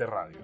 [0.00, 0.40] Radio.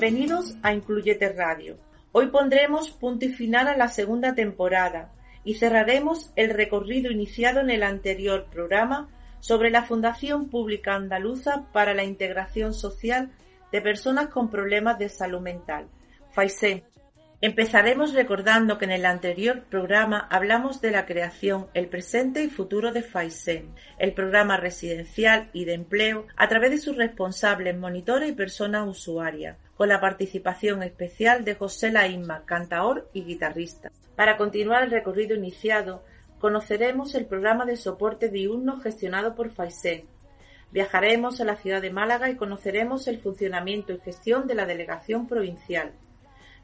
[0.00, 1.76] Bienvenidos a Incluyete Radio.
[2.12, 5.12] Hoy pondremos punto y final a la segunda temporada
[5.44, 9.10] y cerraremos el recorrido iniciado en el anterior programa
[9.40, 13.30] sobre la Fundación Pública Andaluza para la Integración Social
[13.72, 15.86] de Personas con Problemas de Salud Mental,
[16.30, 16.84] FAISE,
[17.42, 22.92] Empezaremos recordando que en el anterior programa hablamos de la creación, el presente y futuro
[22.92, 28.34] de FAISEN, el programa residencial y de empleo, a través de sus responsables, monitores y
[28.34, 33.90] personas usuarias, con la participación especial de José Laíma, cantaor y guitarrista.
[34.16, 36.04] Para continuar el recorrido iniciado,
[36.40, 40.04] conoceremos el programa de soporte diurno gestionado por FAISEN.
[40.72, 45.26] Viajaremos a la ciudad de Málaga y conoceremos el funcionamiento y gestión de la delegación
[45.26, 45.94] provincial.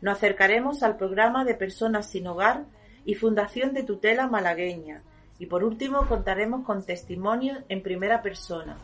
[0.00, 2.64] Nos acercaremos al programa de Personas sin Hogar
[3.05, 5.02] y Fundación de Tutela Malagueña.
[5.39, 8.77] Y por último contaremos con testimonios en primera persona.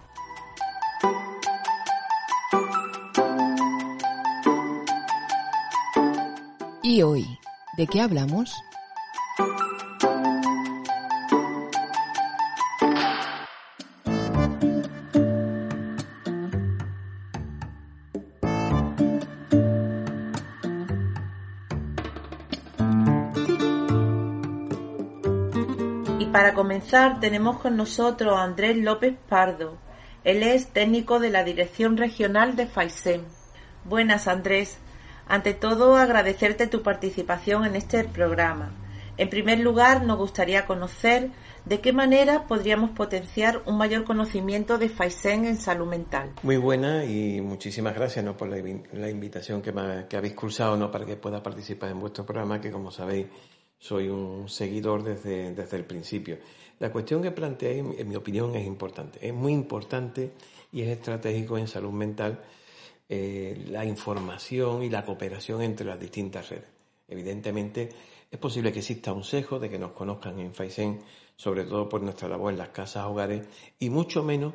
[6.83, 7.39] ¿Y hoy?
[7.77, 8.55] ¿De qué hablamos?
[26.55, 29.79] Comenzar tenemos con nosotros a Andrés López Pardo.
[30.23, 33.23] Él es técnico de la Dirección Regional de FAISEM.
[33.85, 34.79] Buenas Andrés.
[35.27, 38.71] Ante todo agradecerte tu participación en este programa.
[39.17, 41.31] En primer lugar, nos gustaría conocer
[41.65, 46.33] de qué manera podríamos potenciar un mayor conocimiento de FAISEN en salud mental.
[46.43, 48.37] Muy buena y muchísimas gracias ¿no?
[48.37, 49.73] por la, invitación que,
[50.09, 50.91] que habéis cursado ¿no?
[50.91, 53.27] para que pueda participar en vuestro programa, que como sabéis
[53.83, 56.39] soy un seguidor desde, desde el principio.
[56.79, 59.19] La cuestión que planteáis, en mi opinión, es importante.
[59.27, 60.31] Es muy importante
[60.71, 62.39] y es estratégico en salud mental
[63.09, 66.69] eh, la información y la cooperación entre las distintas redes.
[67.09, 67.89] Evidentemente,
[68.31, 71.01] es posible que exista un sesgo de que nos conozcan en FAISEN,
[71.35, 73.49] sobre todo por nuestra labor en las casas hogares,
[73.81, 74.55] y mucho menos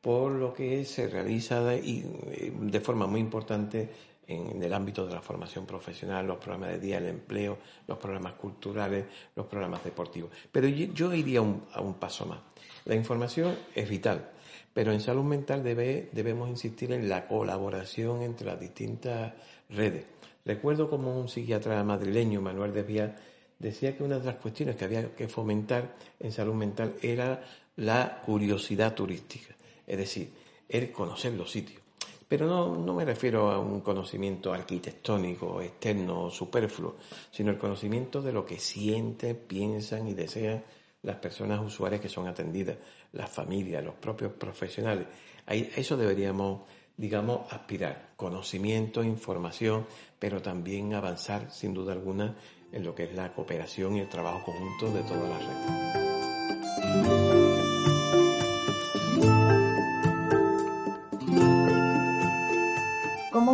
[0.00, 3.90] por lo que se realiza y, eh, de forma muy importante
[4.28, 8.34] en el ámbito de la formación profesional, los programas de día del empleo, los programas
[8.34, 10.30] culturales, los programas deportivos.
[10.52, 12.38] Pero yo, iría a un paso más.
[12.84, 14.30] La información es vital,
[14.72, 19.32] pero en salud mental debemos insistir en la colaboración entre las distintas
[19.70, 20.04] redes.
[20.44, 23.16] Recuerdo como un psiquiatra madrileño, Manuel Desviar,
[23.58, 27.42] decía que una de las cuestiones que había que fomentar en salud mental era
[27.76, 29.54] la curiosidad turística,
[29.86, 30.30] es decir,
[30.68, 31.87] el conocer los sitios.
[32.28, 36.96] Pero no, no me refiero a un conocimiento arquitectónico, externo, superfluo,
[37.30, 40.62] sino el conocimiento de lo que sienten, piensan y desean
[41.02, 42.76] las personas usuarias que son atendidas,
[43.12, 45.06] las familias, los propios profesionales.
[45.46, 46.62] A eso deberíamos,
[46.96, 48.10] digamos, aspirar.
[48.16, 49.86] Conocimiento, información,
[50.18, 52.36] pero también avanzar, sin duda alguna,
[52.72, 56.07] en lo que es la cooperación y el trabajo conjunto de todas las redes.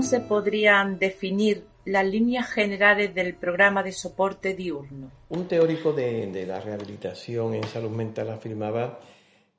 [0.05, 5.11] Se podrían definir las líneas generales del programa de soporte diurno?
[5.31, 9.01] Un teórico de, la rehabilitación en salud mental afirmaba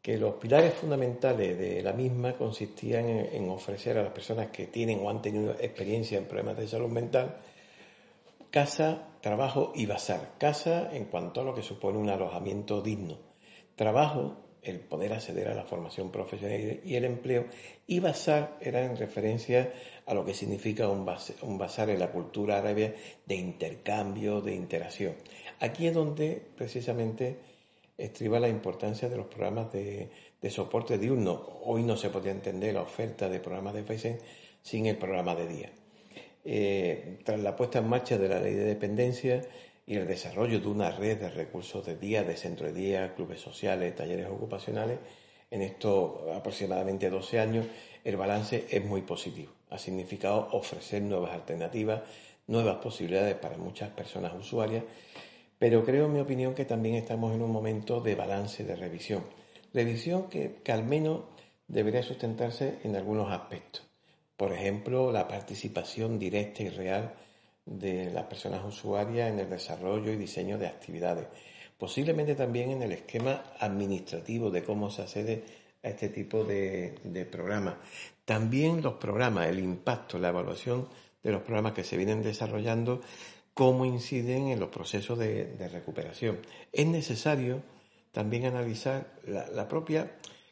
[0.02, 5.00] que los pilares fundamentales de la misma consistían en, ofrecer a las personas que tienen
[5.00, 7.38] o han tenido experiencia en problemas de salud mental
[8.52, 10.36] casa, trabajo y basar.
[10.38, 13.18] Casa en cuanto a lo que supone un alojamiento digno.
[13.76, 17.46] Trabajo el poder acceder a la formación profesional y el empleo,
[17.86, 19.72] y basar era en referencia
[20.06, 21.06] a lo que significa un,
[21.58, 25.16] basar en la cultura árabe de intercambio, de interacción.
[25.60, 27.38] Aquí es donde precisamente
[27.98, 30.10] estriba la importancia de los programas de,
[30.50, 31.60] soporte diurno.
[31.64, 34.20] Hoy no se podía entender la oferta de programas de FAISEN
[34.62, 35.72] sin el programa de día.
[36.44, 39.42] Eh, tras la puesta en marcha de la ley de dependencia,
[39.88, 43.40] y el desarrollo de una red de recursos de día, de centro de día, clubes
[43.40, 45.00] sociales, talleres ocupacionales,
[45.52, 47.68] en estos aproximadamente 12 años,
[48.04, 49.52] el balance es muy positivo.
[49.70, 52.02] Ha significado ofrecer nuevas alternativas,
[52.48, 54.84] nuevas posibilidades para muchas personas usuarias,
[55.58, 59.24] pero creo, en mi opinión, que también estamos en un momento de balance, de revisión.
[59.74, 61.22] Revisión que, que al menos
[61.68, 63.84] debería sustentarse en algunos aspectos.
[64.38, 67.14] Por ejemplo, la participación directa y real
[67.66, 71.28] de las personas usuarias en el desarrollo y diseño de actividades.
[71.78, 75.44] Posiblemente también en el esquema administrativo de cómo se accede
[75.84, 77.76] a este tipo de, programas.
[78.26, 80.88] También los programas, el impacto, la evaluación
[81.24, 83.02] de los programas que se vienen desarrollando,
[83.54, 86.40] cómo inciden en los procesos de, recuperación.
[86.72, 87.64] Es necesario
[88.12, 90.12] también analizar la, propia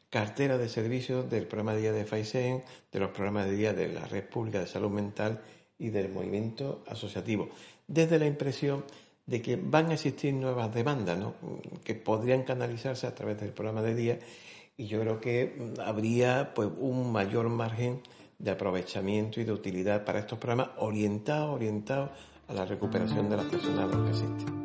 [0.09, 3.87] cartera de servicios del programa de día de FAISEN, de los programas de día de
[3.89, 5.41] la Red Pública de Salud Mental
[5.77, 7.49] y del movimiento asociativo,
[7.87, 8.85] desde la impresión
[9.25, 11.19] de que van a existir nuevas demandas
[11.83, 14.19] que podrían canalizarse a través del programa de día
[14.77, 18.01] y yo creo que habría pues, un mayor margen
[18.39, 22.09] de aprovechamiento y de utilidad para estos programas orientados, orientados
[22.47, 24.63] a la recuperación de las personas que existen.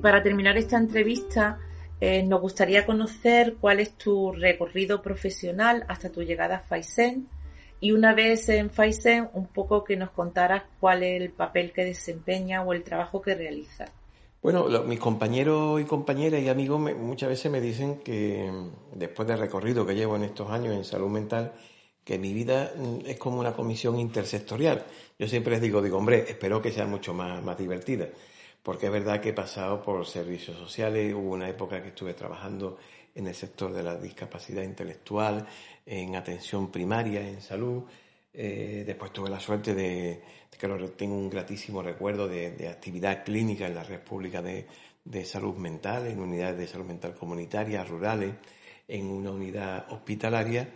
[0.00, 1.58] para terminar esta entrevista,
[2.00, 7.28] eh, nos gustaría conocer cuál es tu recorrido profesional hasta tu llegada a Faisen
[7.78, 11.84] y una vez en Faisen un poco que nos contaras cuál es el papel que
[11.84, 13.86] desempeña o el trabajo que realiza.
[14.42, 18.50] Bueno, mis compañeros y compañeras y amigos muchas veces me dicen que
[18.94, 21.52] después del recorrido que llevo en estos años en salud mental,
[22.02, 24.86] que mi vida mm, es como una comisión intersectorial.
[25.18, 28.08] Yo siempre les digo, digo, hombre, espero que sea mucho más, más divertida
[28.62, 32.78] porque es verdad que he pasado por servicios sociales, hubo una época que estuve trabajando
[33.14, 35.46] en el sector de la discapacidad intelectual,
[35.86, 37.84] en atención primaria, en salud.
[38.32, 43.74] Eh, después tuve la suerte de, que tengo un gratísimo recuerdo de, actividad clínica en
[43.74, 44.66] la red pública de,
[45.24, 48.34] salud mental, en unidades de salud mental comunitarias, rurales,
[48.86, 50.68] en una unidad hospitalaria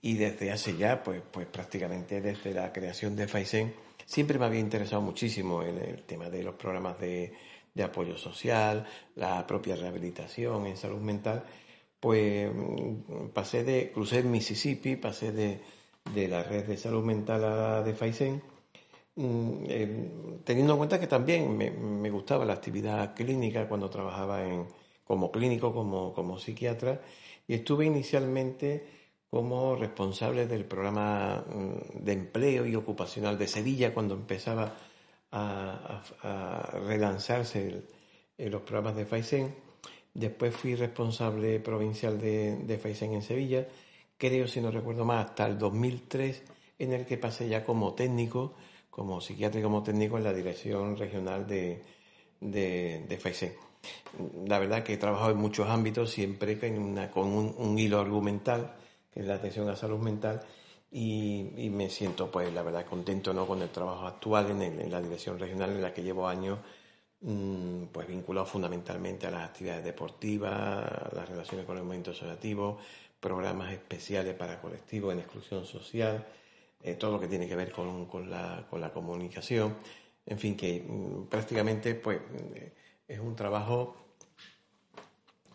[0.00, 3.74] y desde hace ya, pues, pues prácticamente desde la creación de FAISEN,
[4.08, 7.30] Siempre me había interesado muchísimo en el tema de los programas de,
[7.84, 11.44] apoyo social, la propia rehabilitación en salud mental.
[12.00, 15.60] Pues mm, pasé de, crucé Mississippi, pasé de,
[16.26, 18.42] la red de salud mental a de Faisen,
[19.16, 20.10] mm, eh,
[20.42, 24.40] teniendo en cuenta que también me, gustaba la actividad clínica cuando trabajaba
[25.04, 27.02] como clínico, como psiquiatra,
[27.46, 28.97] y estuve inicialmente
[29.30, 34.74] como responsable del programa mm, de empleo y ocupacional de Sevilla cuando empezaba
[35.30, 36.02] a,
[36.86, 37.82] relanzarse
[38.38, 39.54] los programas de FAISEN.
[40.14, 43.68] Después fui responsable provincial de, de FAISEN en Sevilla,
[44.16, 46.42] creo, si no recuerdo más, hasta el 2003,
[46.78, 48.54] en el que pasé ya como técnico,
[48.90, 51.84] como psiquiatra y como técnico en la dirección regional de,
[52.40, 53.52] de, FAISEN.
[54.46, 56.58] La verdad que he trabajado en muchos ámbitos, siempre
[57.12, 58.74] con un hilo argumental
[59.20, 60.42] es la atención a salud mental,
[60.90, 63.46] y, me siento, pues, la verdad, contento ¿no?
[63.46, 66.58] con el trabajo actual en, la dirección regional en la que llevo años,
[67.20, 72.78] mm, pues, vinculado fundamentalmente a las actividades deportivas, las relaciones con el movimiento asociativo,
[73.20, 76.26] programas especiales para colectivos en exclusión social,
[76.82, 79.76] eh, todo lo que tiene que ver con, con, la, con la comunicación,
[80.26, 82.20] en fin, que mm, prácticamente, pues,
[82.54, 82.72] eh,
[83.08, 83.96] es un trabajo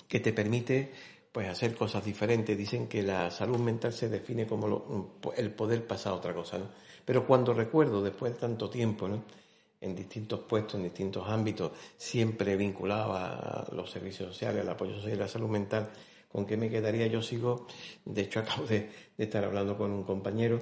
[0.07, 0.91] que te permite
[1.33, 2.57] pues hacer cosas diferentes.
[2.57, 6.67] Dicen que la salud mental se define como el poder pasar a otra cosa, ¿no?
[7.03, 9.23] Pero cuando recuerdo, después de tanto tiempo, ¿no?
[9.83, 15.15] en distintos puestos, en distintos ámbitos, siempre vinculado a los servicios sociales, al apoyo social
[15.15, 15.89] y la salud mental,
[16.31, 17.07] ¿con qué me quedaría?
[17.07, 17.67] Yo sigo,
[18.05, 20.61] de hecho acabo de, estar hablando con un compañero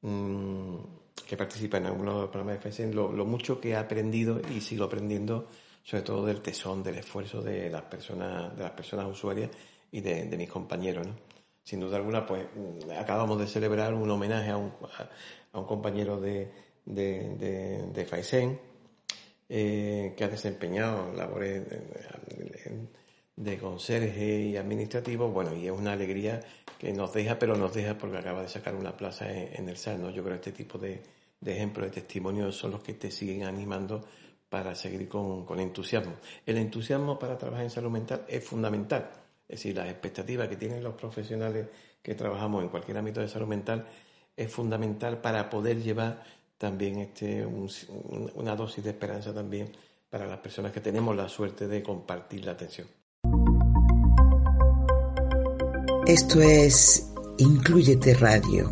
[0.00, 0.76] mm,
[1.26, 4.40] que participa en algunos de los programas de FSN, lo, lo mucho que he aprendido
[4.50, 5.48] y sigo aprendiendo,
[5.82, 9.50] sobre todo del tesón, del esfuerzo de las personas, de las personas usuarias
[9.92, 11.06] y de, mis compañeros.
[11.06, 11.14] ¿no?
[11.62, 14.72] Sin duda alguna, pues mm, acabamos de celebrar un homenaje a un,
[15.52, 16.50] a, un compañero de,
[16.84, 18.58] de, de, Faisen
[19.48, 21.64] eh, que ha desempeñado labores
[23.36, 25.28] de, conserje y administrativo.
[25.28, 26.40] Bueno, y es una alegría
[26.78, 29.98] que nos deja, pero nos deja porque acaba de sacar una plaza en, el SAR.
[29.98, 30.10] ¿no?
[30.10, 31.02] Yo creo que este tipo de,
[31.40, 34.04] de ejemplos, de testimonios son los que te siguen animando
[34.48, 36.14] para seguir con, con entusiasmo.
[36.46, 39.21] El entusiasmo para trabajar en salud mental es fundamental
[39.52, 41.66] es decir, las expectativas que tienen los profesionales
[42.02, 43.86] que trabajamos en cualquier ámbito de salud mental
[44.34, 46.24] es fundamental para poder llevar
[46.56, 49.70] también este, una dosis de esperanza también
[50.08, 52.88] para las personas que tenemos la suerte de compartir la atención.
[56.06, 58.70] Esto es Incluyete Radio.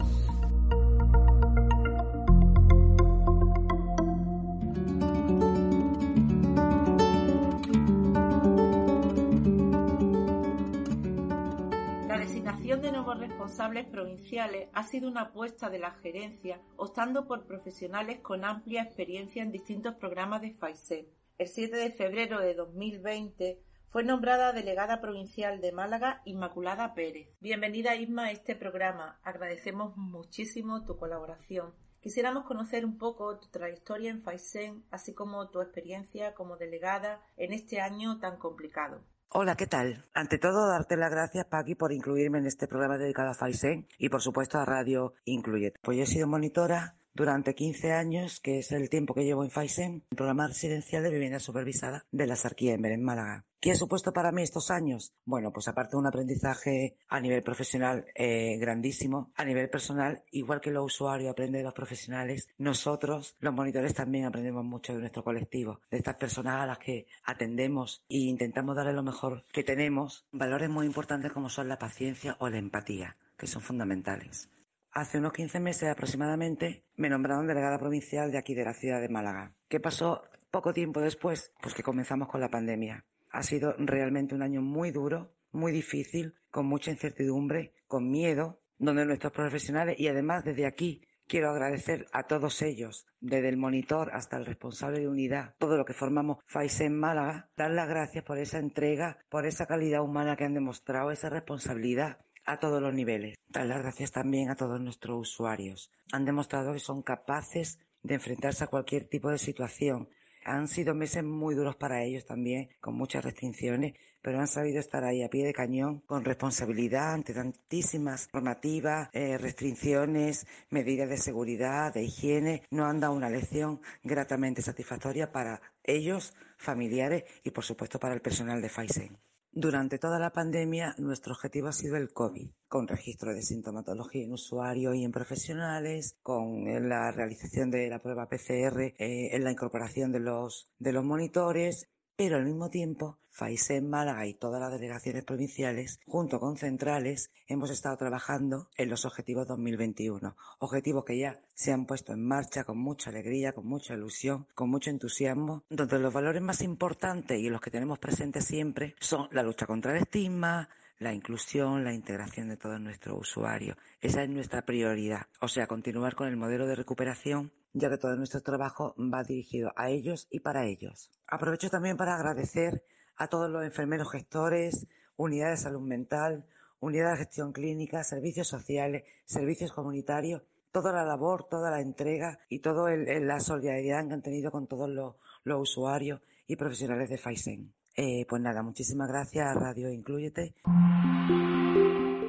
[14.73, 19.97] Ha sido una apuesta de la gerencia, optando por profesionales con amplia experiencia en distintos
[19.97, 21.11] programas de FAISE.
[21.37, 27.29] El 7 de febrero de 2020 fue nombrada delegada provincial de Málaga Inmaculada Pérez.
[27.41, 29.21] Bienvenida Isma a este programa.
[29.25, 31.75] Agradecemos muchísimo tu colaboración.
[32.01, 37.53] Quisiéramos conocer un poco tu trayectoria en FAISEN, así como tu experiencia como delegada en
[37.53, 39.05] este año tan complicado.
[39.33, 40.05] Hola, ¿qué tal?
[40.13, 44.09] Ante todo, darte las gracias, Paqui, por incluirme en este programa dedicado a FAISEN y,
[44.09, 45.73] por supuesto, a Radio Incluye.
[45.83, 49.51] Pues yo he sido monitora durante 15 años, que es el tiempo que llevo en
[49.51, 53.45] FAISEN, el programa residencial de vivienda supervisada de la Sarquía en Málaga.
[53.61, 55.13] ¿Qué ha supuesto para mí estos años?
[55.27, 60.63] Bueno, pues aparte de un aprendizaje a nivel profesional eh, grandísimo, a nivel personal, igual
[60.63, 65.23] que los usuarios aprenden de los profesionales, nosotros, los monitores, también aprendemos mucho de nuestro
[65.23, 70.25] colectivo, de estas personas a las que atendemos e intentamos darle lo mejor que tenemos,
[70.33, 74.49] valores muy importantes como son la paciencia o la empatía, que son fundamentales.
[74.93, 79.09] Hace unos 15 meses aproximadamente me nombraron delegada provincial de aquí de la ciudad de
[79.09, 79.55] Málaga.
[79.69, 81.53] ¿Qué pasó poco tiempo después?
[81.63, 83.05] Pues que comenzamos con la pandemia.
[83.31, 89.07] Ha sido realmente un año muy duro, muy difícil, con mucha incertidumbre, con miedo, donde
[89.07, 94.37] nuestros profesionales y además desde aquí Quiero agradecer a todos ellos, desde el monitor hasta
[94.37, 96.39] el responsable de unidad, todo lo que formamos
[96.81, 101.13] en Málaga, dar las gracias por esa entrega, por esa calidad humana que han demostrado,
[101.13, 102.19] esa responsabilidad
[102.51, 103.37] a todos los niveles.
[103.49, 105.91] Dar las gracias también a todos nuestros usuarios.
[106.13, 110.09] Han demostrado que son capaces de enfrentarse a cualquier tipo de situación.
[110.45, 115.05] Han sido meses muy duros para ellos también, con muchas restricciones, pero han sabido estar
[115.05, 121.95] ahí a pie de cañón, con responsabilidad ante tantísimas normativas, eh, restricciones, medidas de seguridad,
[121.95, 122.63] de higiene.
[122.71, 128.23] No han dado una lección gratamente satisfactoria para ellos, familiares y, por supuesto, para el
[128.23, 129.19] personal de Faisen.
[129.53, 134.33] Durante toda la pandemia, nuestro objetivo ha sido el COVID, con registro de sintomatología en
[134.33, 140.13] usuarios y en profesionales, con la realización de la prueba PCR, eh, en la incorporación
[140.13, 141.89] de los, de los monitores
[142.21, 147.71] pero al mismo tiempo, FAISEN Málaga y todas las delegaciones provinciales, junto con centrales, hemos
[147.71, 150.37] estado trabajando en los objetivos 2021.
[150.59, 154.69] Objetivos que ya se han puesto en marcha con mucha alegría, con mucha ilusión, con
[154.69, 159.43] mucho entusiasmo, donde los valores más importantes y los que tenemos presentes siempre son la
[159.43, 163.79] lucha contra el estigma, la inclusión, la integración de todos nuestros usuarios.
[164.03, 165.27] Esa es nuestra prioridad.
[165.41, 169.73] O sea, continuar con el modelo de recuperación ya que todo nuestro trabajo va dirigido
[169.77, 171.11] a ellos y para ellos.
[171.27, 172.85] Aprovecho también para agradecer
[173.17, 174.87] a todos los enfermeros gestores,
[175.17, 176.47] unidades de salud mental,
[176.81, 182.61] unidades de gestión clínica, servicios sociales, servicios comunitarios, toda la labor, toda la entrega y
[182.61, 187.73] toda la solidaridad que han tenido con todos los, usuarios y profesionales de Faisen.
[187.97, 190.55] Eh, pues nada, muchísimas gracias Radio Incluyete.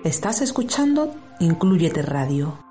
[0.03, 2.70] Estás escuchando Incluyete Radio.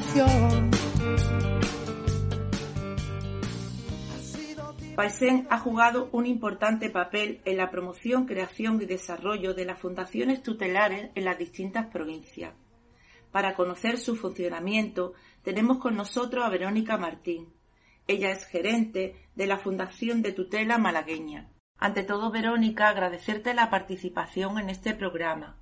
[4.95, 10.43] Paisen ha jugado un importante papel en la promoción, creación y desarrollo de las fundaciones
[10.43, 12.53] tutelares en las distintas provincias.
[13.31, 17.47] Para conocer su funcionamiento tenemos con nosotros a Verónica Martín.
[18.05, 21.49] Ella es gerente de la Fundación de Tutela Malagueña.
[21.77, 25.57] Ante todo, Verónica, agradecerte la participación en este programa.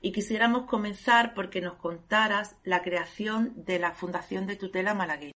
[0.00, 5.32] Y quisiéramos comenzar porque nos contaras la creación de la Fundación de Tutela Malagueña.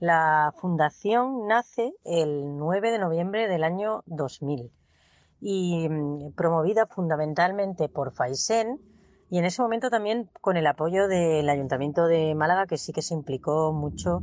[0.00, 4.72] La fundación nace el 9 de noviembre del año 2000
[5.42, 8.80] y mm, promovida fundamentalmente por Faisen
[9.28, 13.02] y en ese momento también con el apoyo del Ayuntamiento de Málaga que sí que
[13.02, 14.22] se implicó mucho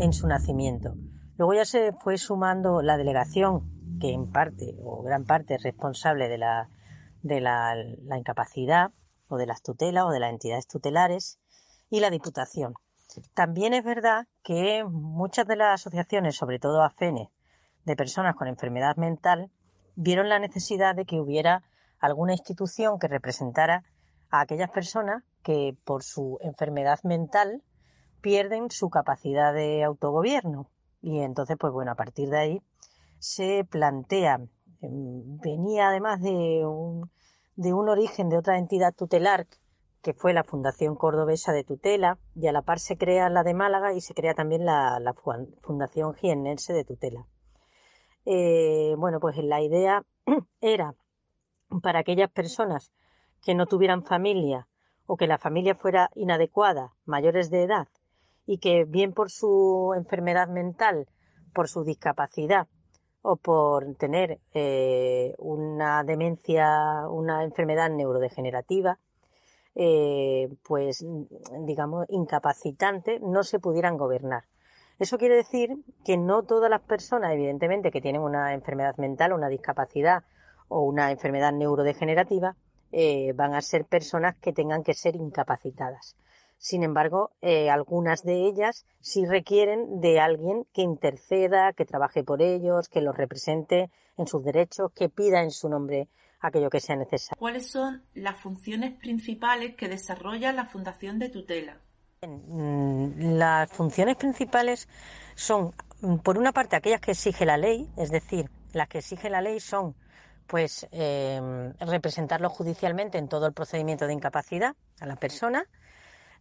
[0.00, 0.94] en su nacimiento.
[1.36, 6.30] Luego ya se fue sumando la delegación que en parte o gran parte es responsable
[6.30, 6.70] de la,
[7.22, 8.92] de la, la incapacidad
[9.28, 11.38] o de las tutelas o de las entidades tutelares
[11.90, 12.72] y la Diputación
[13.34, 17.30] también es verdad que muchas de las asociaciones, sobre todo AFENE,
[17.84, 19.50] de personas con enfermedad mental,
[19.96, 21.62] vieron la necesidad de que hubiera
[21.98, 23.84] alguna institución que representara
[24.30, 27.62] a aquellas personas que por su enfermedad mental
[28.20, 30.70] pierden su capacidad de autogobierno.
[31.00, 32.62] Y entonces, pues bueno, a partir de ahí
[33.18, 34.40] se plantea,
[34.82, 37.10] em, venía además de un,
[37.56, 39.46] de un origen de otra entidad tutelar
[40.08, 43.52] que fue la Fundación Cordobesa de Tutela, y a la par se crea la de
[43.52, 45.14] Málaga y se crea también la,
[45.60, 47.26] Fundación Jiennense de Tutela.
[48.24, 50.06] Eh, bueno, pues la idea
[50.62, 50.94] era
[51.82, 52.90] para aquellas personas
[53.44, 54.66] que no tuvieran familia
[55.04, 57.88] o que la familia fuera inadecuada, mayores de edad,
[58.46, 61.06] y que bien por su enfermedad mental,
[61.52, 62.66] por su discapacidad
[63.20, 68.98] o por tener eh, una demencia, una enfermedad neurodegenerativa,
[69.80, 71.06] eh, pues
[71.60, 74.42] digamos incapacitante, no se pudieran gobernar.
[74.98, 79.48] Eso quiere decir que no todas las personas, evidentemente, que tienen una enfermedad mental, una
[79.48, 80.24] discapacidad
[80.66, 82.56] o una enfermedad neurodegenerativa,
[82.90, 86.16] eh, van a ser personas que tengan que ser incapacitadas.
[86.56, 92.42] Sin embargo, eh, algunas de ellas sí requieren de alguien que interceda, que trabaje por
[92.42, 96.08] ellos, que los represente en sus derechos, que pida en su nombre
[96.40, 97.38] aquello que sea necesario.
[97.38, 101.78] ¿Cuáles son las funciones principales que desarrolla la Fundación de Tutela?
[102.22, 104.88] Mm, las funciones principales
[105.34, 109.30] son, mm, por una parte, aquellas que exige la ley, es decir, las que exige
[109.30, 109.94] la ley son
[110.46, 115.66] pues eh, representarlo judicialmente en todo el procedimiento de incapacidad a la persona,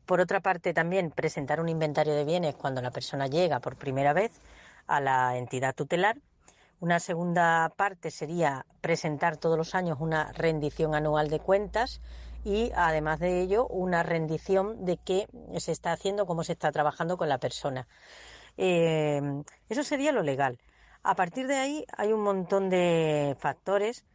[0.08, 4.14] por otra parte, también presentar un inventario de bienes cuando la persona llega por primera
[4.14, 4.32] vez
[4.88, 6.18] a la entidad tutelar.
[6.80, 12.02] Una segunda parte sería presentar todos los años una rendición anual de cuentas
[12.44, 17.18] y, además de ello, una rendición de qué se está haciendo, cómo se está trabajando
[17.18, 17.88] con la persona.
[18.58, 19.22] Eh,
[19.70, 20.60] eso sería lo legal.
[21.04, 24.06] A partir de ahí hay un montón de factores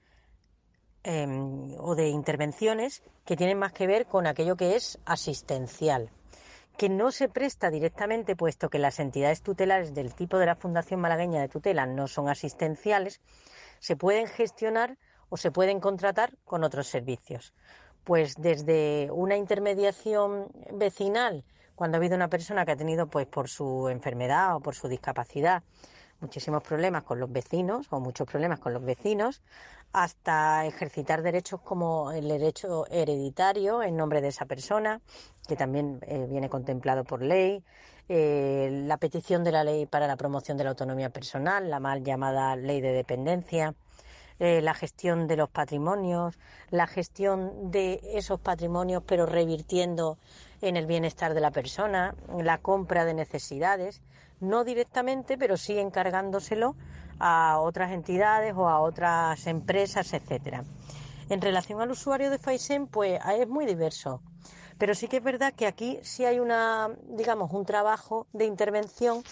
[1.04, 6.10] Em, o de intervenciones que tienen más que ver con aquello que es asistencial,
[6.82, 10.98] que no se presta directamente, puesto que las entidades tutelares del tipo de la Fundación
[10.98, 13.20] Malagueña de Tutela no son asistenciales,
[13.78, 17.54] se pueden gestionar o se pueden contratar con otros servicios.
[18.02, 21.44] Pues desde una intermediación vecinal,
[21.76, 24.88] cuando ha habido una persona que ha tenido, pues por su enfermedad o por su
[24.88, 25.62] discapacidad,
[26.18, 29.40] muchísimos problemas con los vecinos o muchos problemas con los vecinos,
[29.92, 35.00] hasta ejercitar derechos como el derecho hereditario en nombre de esa persona,
[35.46, 37.62] que también eh, viene contemplado por ley,
[38.08, 42.02] eh, la petición de la ley para la promoción de la autonomía personal, la mal
[42.02, 43.74] llamada ley de dependencia,
[44.38, 46.38] eh, la gestión de los patrimonios,
[46.70, 50.18] la gestión de esos patrimonios pero revirtiendo
[50.62, 54.02] en el bienestar de la persona, la compra de necesidades
[54.42, 56.74] no directamente, pero sí encargándoselo
[57.24, 60.64] a otras entidades o a otras empresas, etcétera.
[61.28, 64.20] En relación al usuario de Faisen, pues es muy diverso.
[64.76, 69.22] Pero sí que es verdad que aquí sí hay una, digamos, un trabajo de intervención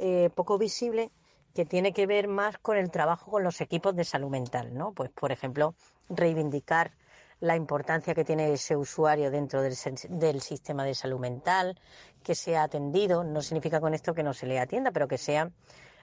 [0.00, 1.12] eh, poco visible
[1.54, 4.92] que tiene que ver más con el trabajo con los equipos de salud mental, ¿no?
[4.92, 5.76] Pues, por ejemplo,
[6.08, 6.90] reivindicar
[7.38, 9.76] la importancia que tiene ese usuario dentro del,
[10.08, 11.78] del, sistema de salud mental,
[12.24, 13.22] que sea atendido.
[13.22, 15.52] No significa con esto que no se le atienda, pero que sea.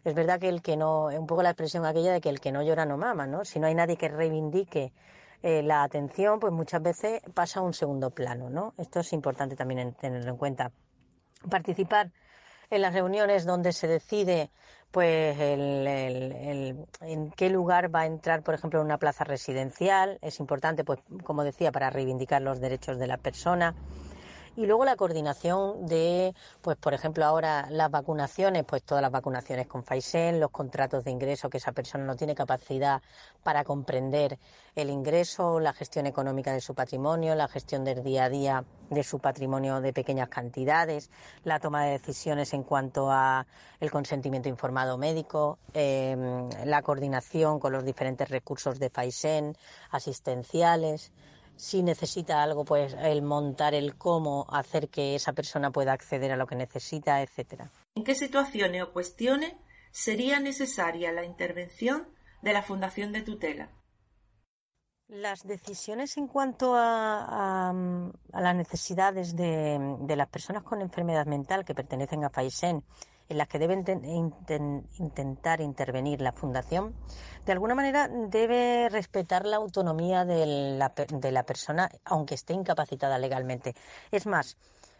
[0.03, 2.51] Es verdad que el que no, un poco la expresión aquella de que el que
[2.51, 3.45] no llora no mama, ¿no?
[3.45, 4.91] Si no hay nadie que reivindique
[5.41, 8.73] eh, la atención, pues muchas veces pasa a un segundo plano, ¿no?
[8.77, 10.71] Esto es importante también tenerlo en cuenta.
[11.49, 12.11] Participar
[12.69, 14.49] en las reuniones donde se decide
[14.91, 20.19] pues en qué lugar va a entrar, por ejemplo, una plaza residencial.
[20.21, 23.75] Es importante, pues, como decía, para reivindicar los derechos de la persona.
[24.55, 29.65] Y luego la coordinación de, pues por ejemplo, ahora las vacunaciones, pues todas las vacunaciones
[29.65, 33.01] con Faisen, los contratos de ingreso que esa persona no tiene capacidad
[33.41, 34.37] para comprender
[34.75, 39.03] el ingreso, la gestión económica de su patrimonio, la gestión del día a día de
[39.03, 41.09] su patrimonio de pequeñas cantidades,
[41.43, 43.47] la toma de decisiones en cuanto a
[43.79, 49.57] el consentimiento informado médico, em, la coordinación con los diferentes recursos de Faisen,
[49.89, 51.11] asistenciales
[51.55, 56.37] si necesita algo, pues el montar el cómo hacer que esa persona pueda acceder a
[56.37, 57.71] lo que necesita, etcétera.
[57.95, 59.53] ¿En qué situaciones o cuestiones
[59.91, 62.07] sería necesaria la intervención
[62.41, 63.69] de la Fundación de Tutela?
[65.07, 67.73] Las decisiones en cuanto a,
[68.31, 72.83] las necesidades de, de, las personas con enfermedad mental que pertenecen a FAISEN
[73.29, 76.93] en las que debe intentar intervenir la Fundación,
[77.45, 83.75] de alguna manera debe respetar la autonomía de la, persona, aunque esté incapacitada legalmente.
[84.11, 84.57] Es más,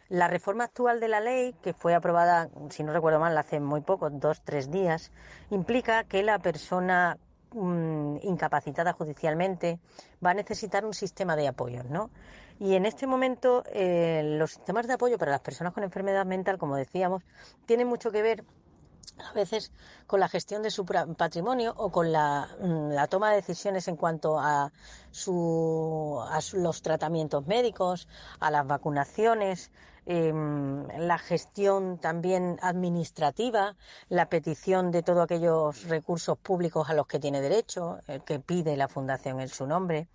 [0.10, 3.82] la reforma actual de la ley, que fue aprobada, si no recuerdo mal, hace muy
[3.82, 5.12] poco, dos, tres días,
[5.50, 7.18] implica que la persona
[7.54, 9.80] mm, incapacitada judicialmente,
[10.24, 12.10] va a necesitar un sistema de apoyo, ¿no?
[12.60, 16.58] Y en este momento eh, los sistemas de apoyo para las personas con enfermedad mental,
[16.58, 17.24] como decíamos,
[17.66, 18.46] tienen mucho que ver
[19.30, 19.72] a veces
[20.08, 24.40] con la gestión de su patrimonio o con la, mm, toma de decisiones en cuanto
[24.40, 24.72] a,
[25.12, 28.08] su, a los tratamientos médicos,
[28.40, 29.72] a las vacunaciones,
[30.06, 33.76] Em, la gestión también administrativa,
[34.10, 38.90] la petición de todos aquellos recursos públicos a los que tiene derecho, que pide la
[38.90, 40.08] Fundación en su nombre,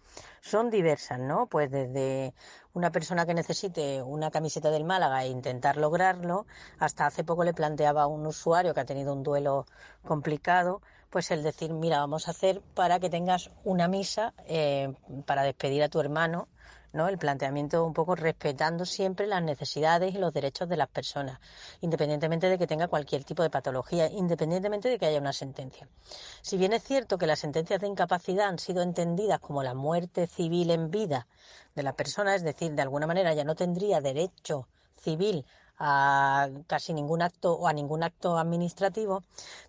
[0.42, 1.46] son diversas, ¿no?
[1.46, 2.34] Pues desde
[2.74, 6.46] una persona que necesite una camiseta del Málaga e intentar lograrlo,
[6.78, 9.66] hasta hace poco le planteaba a un usuario que ha tenido un duelo
[10.04, 14.92] complicado, pues el decir, mira, vamos a hacer para que tengas una misa eh,
[15.24, 16.48] para despedir a tu hermano
[16.92, 17.08] ¿no?
[17.08, 21.38] El planteamiento un poco respetando siempre las necesidades y los derechos de las personas,
[21.80, 25.88] independientemente de que tenga cualquier tipo de patología, independientemente de que haya una sentencia.
[26.42, 30.26] Si bien es cierto que las sentencias de incapacidad han sido entendidas como la muerte
[30.26, 31.26] civil en vida
[31.74, 35.44] de la persona, es decir, de alguna manera ya no tendría derecho civil
[35.78, 39.22] a casi ningún acto o a ningún acto administrativo,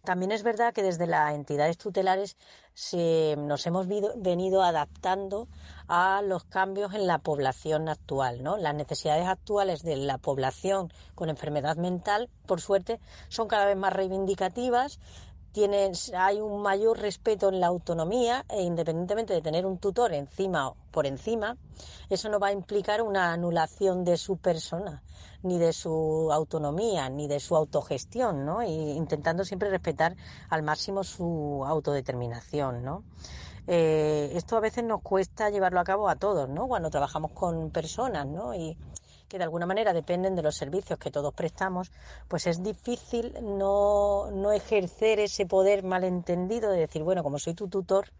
[0.03, 2.37] también es verdad que desde las entidades tutelares
[2.73, 5.47] se, nos hemos venido adaptando
[5.87, 8.41] a los cambios en la población actual.
[8.41, 8.57] ¿no?
[8.57, 13.93] Las necesidades actuales de la población con enfermedad mental, por suerte, son cada vez más
[13.93, 14.99] reivindicativas
[16.15, 20.77] hay un mayor respeto en la autonomía e independientemente de tener un tutor encima o
[20.91, 21.57] por encima,
[22.09, 25.03] eso no va a implicar una anulación de su persona,
[25.43, 28.61] ni de su autonomía, ni de su autogestión, ¿no?
[28.63, 30.15] intentando siempre respetar
[30.49, 33.03] al máximo su autodeterminación, ¿no?
[33.71, 36.67] Eh, esto a veces nos cuesta llevarlo a cabo a todos, ¿no?
[36.67, 38.55] Cuando trabajamos con personas, ¿no?
[38.55, 38.75] Y
[39.29, 41.91] que de alguna manera dependen de los servicios que todos prestamos,
[42.27, 47.67] pues es difícil no, no ejercer ese poder malentendido de decir, bueno, como soy tu
[47.67, 48.11] tutor,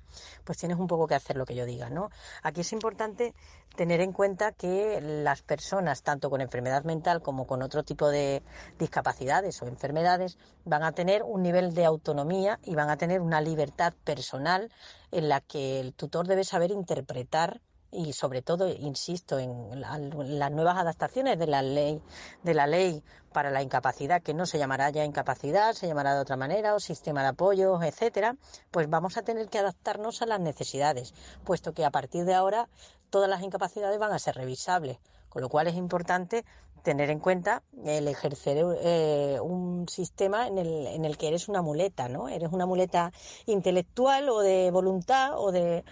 [0.43, 2.09] pues tienes un poco que hacer lo que yo diga, ¿no?
[2.43, 3.33] Aquí es importante
[3.75, 8.43] tener en cuenta que las personas, tanto con enfermedad mental como con otro tipo de
[8.77, 13.41] discapacidades o enfermedades, van a tener un nivel de autonomía y van a tener una
[13.41, 14.71] libertad personal
[15.11, 20.77] en la que el tutor debe saber interpretar y sobre todo insisto en las nuevas
[20.77, 22.01] adaptaciones de la ley
[22.43, 26.21] de la ley para la incapacidad que no se llamará ya incapacidad se llamará de
[26.21, 28.35] otra manera o sistema de apoyo etcétera
[28.71, 32.69] pues vamos a tener que adaptarnos a las necesidades puesto que a partir de ahora
[33.09, 34.99] todas las incapacidades van a ser revisables
[35.29, 36.45] con lo cual es importante
[36.83, 41.61] tener en cuenta el ejercer eh, un sistema en el, en el que eres una
[41.61, 42.29] muleta, ¿no?
[42.29, 43.11] Eres una muleta
[43.45, 45.83] intelectual o de voluntad o de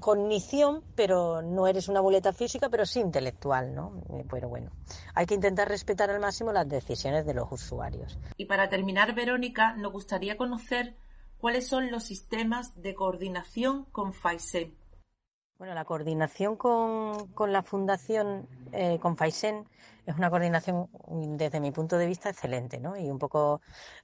[0.00, 4.00] cognición, pero no eres una muleta física, pero sí intelectual, ¿no?
[4.10, 4.70] Eh, pero bueno,
[5.14, 8.18] hay que intentar respetar al máximo las decisiones de los usuarios.
[8.36, 10.96] Y para terminar, Verónica, nos gustaría conocer
[11.38, 14.76] cuáles son los sistemas de coordinación con FAISEN.
[15.62, 19.64] Bueno, la coordinación con, con la Fundación, eh, con FAISEN,
[20.04, 20.88] es una coordinación,
[21.38, 22.96] desde mi punto de vista, excelente, ¿no?
[22.96, 23.60] Y un poco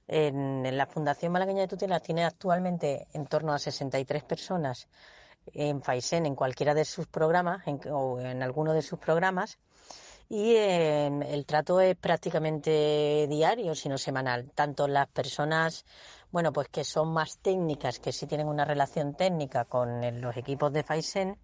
[0.07, 4.87] en, la Fundación Malagueña de Tutela tiene actualmente en torno a 63 personas
[5.47, 9.59] en FAISEN en cualquiera de sus programas o en alguno de sus programas
[10.29, 14.49] y em, el trato es prácticamente diario, sino semanal.
[14.55, 15.83] Tanto las personas,
[16.31, 20.71] bueno, pues que son más técnicas, que sí tienen una relación técnica con los equipos
[20.71, 21.37] de FAISEN,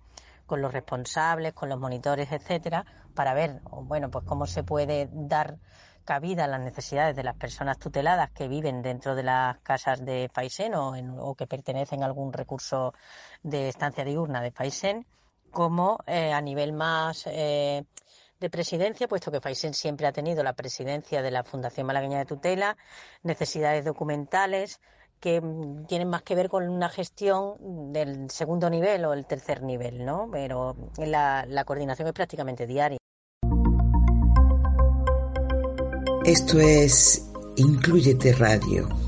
[0.46, 5.58] con los responsables, con los monitores, etcétera, para ver, bueno, pues cómo se puede dar
[6.06, 10.30] cabida a las necesidades de las personas tuteladas que viven dentro de las casas de
[10.32, 12.94] Faisen o, o que pertenecen a algún recurso
[13.42, 15.08] de estancia diurna de Faisen,
[15.52, 17.86] como eh, a nivel más eh,
[18.40, 22.26] de presidencia, puesto que Faisen siempre ha tenido la presidencia de la Fundación Malagueña de
[22.26, 22.78] Tutela,
[23.24, 24.80] necesidades documentales
[25.20, 29.62] que mm, tienen más que ver con una gestión del segundo nivel o el tercer
[29.64, 30.30] nivel, ¿no?
[30.32, 32.98] Pero la, la coordinación es prácticamente diaria.
[36.26, 39.05] Esto es Incluyete Radio.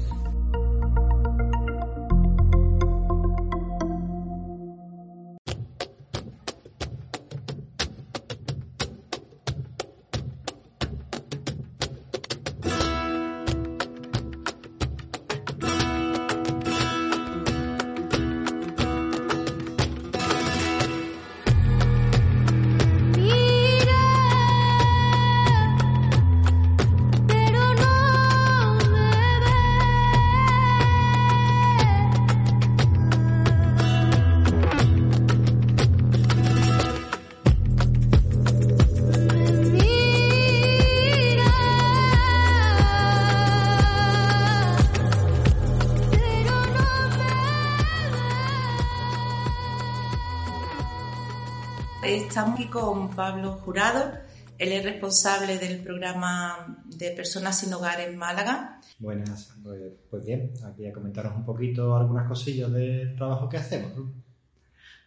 [52.37, 54.11] Estamos aquí con Pablo Jurado,
[54.59, 58.79] él es responsable del programa de personas sin hogar en Málaga.
[58.99, 63.91] Buenas, pues, pues bien, aquí a comentaros un poquito algunas cosillas del trabajo que hacemos.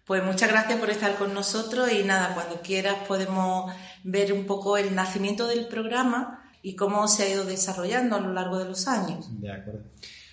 [0.04, 4.76] Pues muchas gracias por estar con nosotros y nada, cuando quieras podemos ver un poco
[4.76, 8.88] el nacimiento del programa y cómo se ha ido desarrollando a lo largo de los
[8.88, 9.40] años.
[9.40, 9.84] De acuerdo.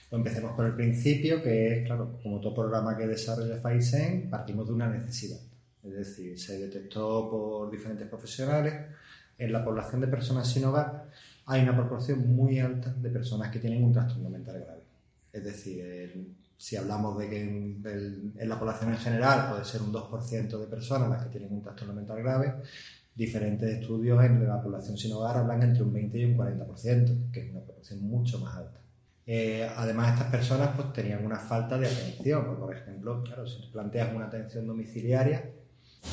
[0.10, 4.66] Pues empecemos por el principio, que es, claro, como todo programa que desarrolla FAISEN, partimos
[4.66, 5.38] de una necesidad.
[5.88, 8.74] Es decir, se detectó por diferentes profesionales
[9.38, 11.08] en la población de personas sin hogar
[11.48, 14.82] hay una proporción muy alta de personas que tienen un trastorno mental grave.
[15.32, 20.60] Es decir, si hablamos de que en, la población en general puede ser un 2%
[20.60, 22.54] de personas las que tienen un trastorno mental grave,
[23.16, 27.40] diferentes estudios en la población sin hogar hablan entre un 20 y un 40%, que
[27.40, 28.80] es una proporción mucho más alta.
[29.26, 32.58] Eh, además, estas personas pues, tenían una falta de atención.
[32.58, 35.50] Por ejemplo, claro, si planteas una atención domiciliaria,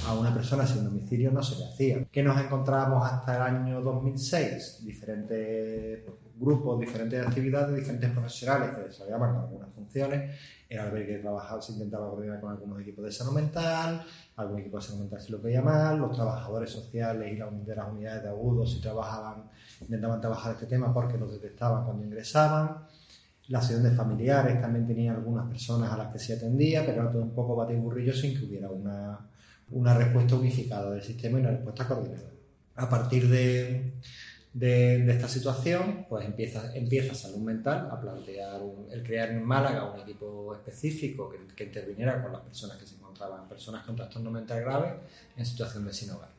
[0.06, 2.04] a una persona sin domicilio no se le hacía.
[2.10, 4.84] ¿Qué nos encontrábamos hasta el año 2006?
[4.84, 6.04] Diferentes
[6.36, 10.38] grupos, diferentes actividades, diferentes profesionales que desarrollaban algunas funciones.
[10.68, 14.04] El albergue trabajaba, se intentaba coordinar con algunos equipos de salud mental,
[14.36, 17.88] algún equipo de salud mental si lo veía mal, los trabajadores sociales y de las
[17.92, 22.86] unidades de agudos si trabajaban, intentaban trabajar este tema porque los detectaban cuando ingresaban.
[23.48, 27.12] La acción de familiares también tenía algunas personas a las que se atendía, pero era
[27.12, 29.20] todo un poco batiburrillo sin que hubiera una,
[29.70, 32.30] una respuesta unificada del sistema y una respuesta coordinada.
[32.76, 33.92] A partir de,
[34.52, 40.00] de, esta situación, pues empieza, empieza Salud Mental a plantear el crear en Málaga un
[40.00, 44.60] equipo específico que, que, interviniera con las personas que se encontraban, personas con trastorno mental
[44.60, 45.00] grave
[45.36, 46.30] en situación de sin hogar.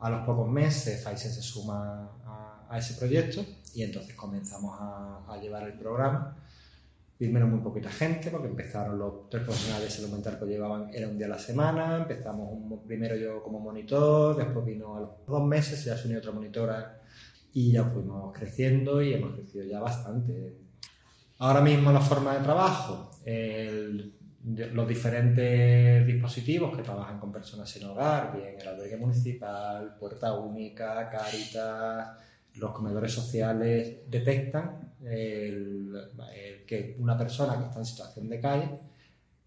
[0.00, 5.64] A los pocos meses, Pfizer se suma a, ese proyecto y entonces comenzamos a llevar
[5.64, 6.41] el programa
[7.22, 11.06] Primero muy poquita gente, porque empezaron los tres profesionales de salud mental que llevaban, era
[11.06, 15.46] un día a la semana, empezamos primero yo como monitor, después vino a los dos
[15.46, 17.00] meses, ya se unió otra monitora
[17.52, 20.56] y ya fuimos creciendo y hemos crecido ya bastante.
[21.38, 23.12] Ahora mismo la forma de trabajo,
[24.72, 31.08] los diferentes dispositivos que trabajan con personas sin hogar, bien el albergue municipal, Puerta Única,
[31.08, 32.18] Caritas,
[32.56, 38.78] los comedores sociales detectan que una persona que está en situación de calle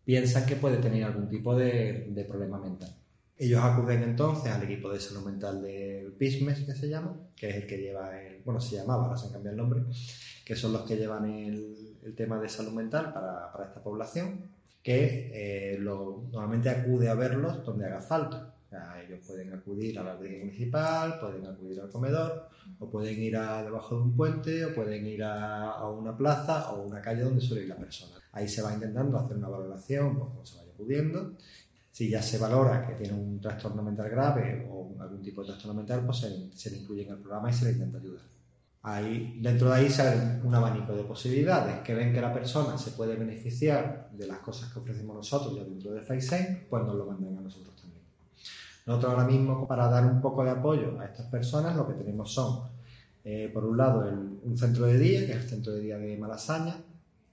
[0.04, 2.90] piensa que puede tener algún tipo de, problema mental.
[3.38, 7.56] Ellos acuden entonces al equipo de salud mental del PISMES, que se llama, que es
[7.56, 9.82] el que lleva el, bueno, se llamaba, ahora se han cambiado el nombre,
[10.46, 11.82] que son los que llevan el,
[12.16, 14.52] tema de salud mental para, esta población,
[14.84, 18.55] que eh, normalmente acude a verlos donde haga falta
[19.06, 23.64] ellos pueden acudir a la albergue municipal, pueden acudir al comedor, o pueden ir a
[23.64, 27.64] debajo de un puente, o pueden ir a, una plaza o una calle donde suele
[27.64, 28.16] ir la persona.
[28.32, 31.34] Ahí se va intentando hacer una valoración, pues como se vaya pudiendo.
[31.92, 35.76] Si ya se valora que tiene un trastorno mental grave o algún tipo de trastorno
[35.76, 38.24] mental, pues se, le incluye en el programa y se le intenta ayudar.
[38.82, 42.92] Ahí, dentro de ahí sale un abanico de posibilidades que ven que la persona se
[42.92, 47.06] puede beneficiar de las cosas que ofrecemos nosotros ya dentro de FaceAid, pues nos lo
[47.06, 47.75] mandan a nosotros
[48.86, 52.32] nosotros ahora mismo, para dar un poco de apoyo a estas personas, lo que tenemos
[52.32, 52.70] son,
[53.24, 54.08] eh, por un lado,
[54.44, 56.78] un centro de día, que es el centro de día de Malasaña,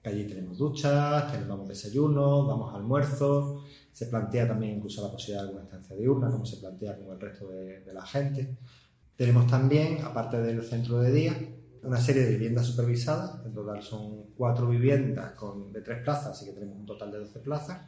[0.01, 5.49] que allí tenemos duchas, tenemos desayunos, damos almuerzo, se plantea también incluso la posibilidad de
[5.49, 8.57] alguna estancia diurna, como se plantea con el resto de, la gente.
[9.15, 11.37] Tenemos también, aparte del centro de día,
[11.83, 16.45] una serie de viviendas supervisadas, en total son cuatro viviendas con, de tres plazas, así
[16.45, 17.79] que tenemos un total de 12 plazas,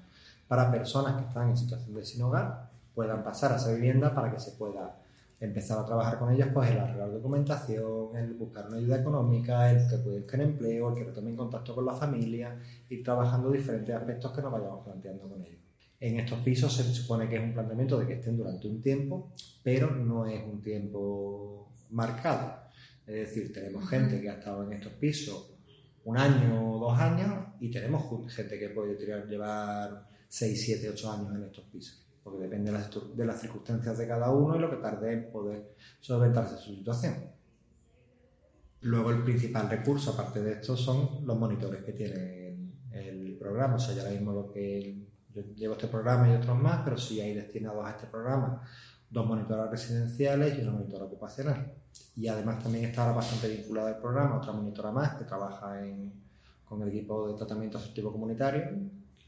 [0.47, 4.31] para personas que están en situación de sin hogar puedan pasar a esa vivienda para
[4.31, 5.01] que se pueda
[5.39, 9.87] empezar a trabajar con ellas, pues el arreglar documentación, el buscar una ayuda económica, el
[9.89, 12.57] que busquen empleo, el que retomen contacto con la familia,
[12.89, 15.59] ir trabajando diferentes aspectos que nos vayamos planteando con ellos.
[15.99, 19.31] En estos pisos se supone que es un planteamiento de que estén durante un tiempo,
[19.63, 22.65] pero no es un tiempo marcado.
[23.05, 25.51] Es decir, tenemos gente que ha estado en estos pisos
[26.05, 28.95] un año o dos años y tenemos gente que puede
[29.27, 34.31] llevar 6, 7, 8 años en estos pisos porque depende de las, circunstancias de cada
[34.31, 37.13] uno y lo que tarde en poder solventarse su situación.
[38.81, 42.57] Luego el principal recurso, aparte de esto, son los monitores que tiene
[42.93, 43.75] el programa.
[43.75, 46.97] O sea, ya ahora mismo lo que yo llevo este programa y otros más, pero
[46.97, 48.63] sí hay destinados a este programa
[49.07, 51.75] dos monitoras residenciales y una monitora ocupacional.
[52.15, 55.79] Y además también está bastante vinculada al programa otra monitora más que trabaja
[56.65, 58.63] con el equipo de tratamiento asertivo comunitario,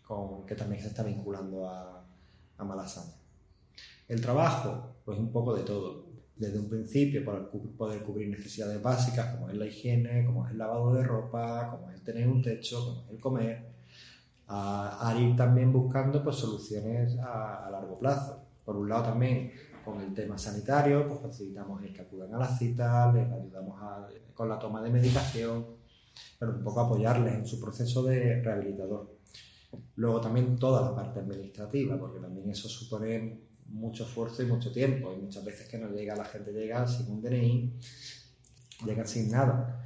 [0.03, 2.06] con, que también se está vinculando a,
[2.57, 3.13] a Malasaña.
[4.07, 6.07] El trabajo, pues un poco de todo.
[6.35, 10.59] Desde un principio, para poder cubrir necesidades básicas como es la higiene, como es el
[10.59, 13.67] lavado de ropa, como es tener un techo, como es el comer,
[14.47, 18.43] a, ir también buscando pues, soluciones a, largo plazo.
[18.63, 19.51] Por un lado también
[19.83, 23.81] con el tema sanitario, pues facilitamos el que acudan a las citas, les ayudamos
[24.33, 25.65] con la toma de medicación,
[26.37, 29.16] pero un poco apoyarles en su proceso de rehabilitador.
[29.95, 35.13] Luego también toda la parte administrativa, porque también eso supone mucho esfuerzo y mucho tiempo.
[35.13, 37.73] Y muchas veces que no llega, la gente llega sin un DNI,
[38.85, 39.83] llega sin nada.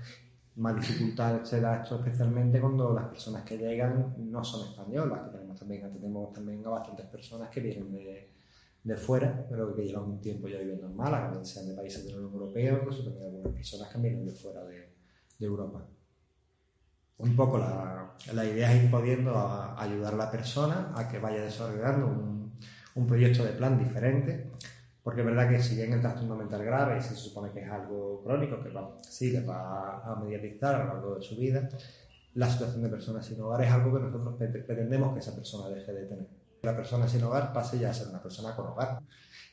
[0.55, 5.37] Más dificultad se da esto especialmente cuando las personas que llegan no son españolas, que
[5.37, 8.31] tenemos también, tenemos también a bastantes personas que vienen de,
[8.83, 12.11] de fuera, pero que llevan un tiempo ya viviendo en Málaga, sean de países de
[12.11, 14.93] la Unión Europea, incluso también algunas personas que vienen de fuera de,
[15.39, 15.87] de Europa.
[17.21, 19.37] Un poco la, la, idea es ir pudiendo
[19.77, 22.51] ayudar a la persona a que vaya desarrollando un,
[22.95, 24.51] un proyecto de plan diferente,
[25.03, 27.69] porque es verdad que si bien el trastorno mental grave y se supone que es
[27.69, 31.69] algo crónico, que va, sí, que va a mediatizar a lo largo de su vida,
[32.33, 35.91] la situación de personas sin hogar es algo que nosotros pretendemos que esa persona deje
[35.93, 36.27] de tener.
[36.61, 38.99] La persona sin hogar pase ya a ser una persona con hogar.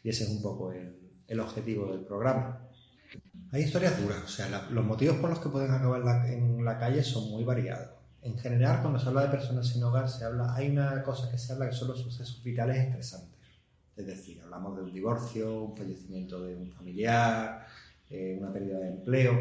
[0.03, 0.95] Y ese es un poco el,
[1.27, 2.69] el objetivo del programa.
[3.51, 7.03] Hay historias duras, o sea, los motivos por los que pueden acabar en la calle
[7.03, 7.89] son muy variados.
[8.21, 11.39] En general, cuando se habla de personas sin hogar, se habla, hay una cosa que
[11.39, 13.39] se habla que son los sucesos vitales estresantes.
[13.97, 17.67] Es decir, hablamos de un divorcio, un fallecimiento de un familiar,
[18.11, 19.33] eh, una pérdida de empleo.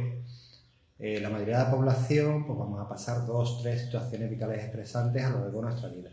[0.99, 5.23] Eh, la mayoría de la población, pues vamos a pasar dos, tres situaciones vitales estresantes
[5.23, 6.11] a lo largo de nuestra vida.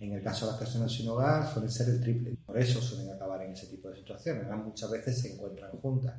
[0.00, 2.36] En el caso de las personas sin hogar, suelen ser el triple.
[2.44, 4.46] Por eso suelen acabar en ese tipo de situaciones.
[4.48, 6.14] Muchas veces se encuentran juntas.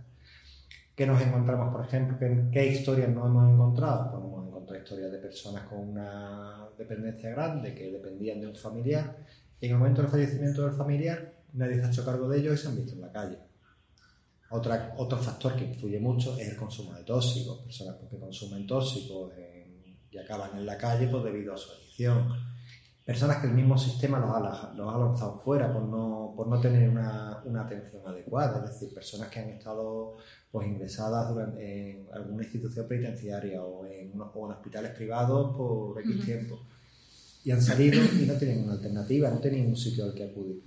[0.96, 2.18] ¿Qué nos encontramos, por ejemplo?
[2.52, 4.12] ¿Qué, historias no hemos encontrado?
[4.12, 9.18] Pues hemos encontrado historias de personas con una dependencia grande que dependían de un familiar
[9.60, 12.56] y en el momento del fallecimiento del familiar nadie se ha hecho cargo de ellos
[12.56, 13.38] y se han visto en la calle.
[14.50, 17.60] Otra, otro factor que influye mucho es el consumo de tóxicos.
[17.60, 19.32] Personas que consumen tóxicos
[20.12, 22.51] y acaban en la calle pues, debido a su adicción.
[23.12, 26.62] Personas que el mismo sistema los ha, los ha lanzado fuera por no, por no
[26.62, 28.64] tener una, una, atención adecuada.
[28.64, 30.16] Es decir, personas que han estado
[30.50, 36.00] pues, ingresadas durante, en alguna institución penitenciaria o en, unos, o en hospitales privados por
[36.00, 36.58] X tiempo.
[37.44, 40.64] Y han salido y no tienen una alternativa, no tienen un sitio al que acudir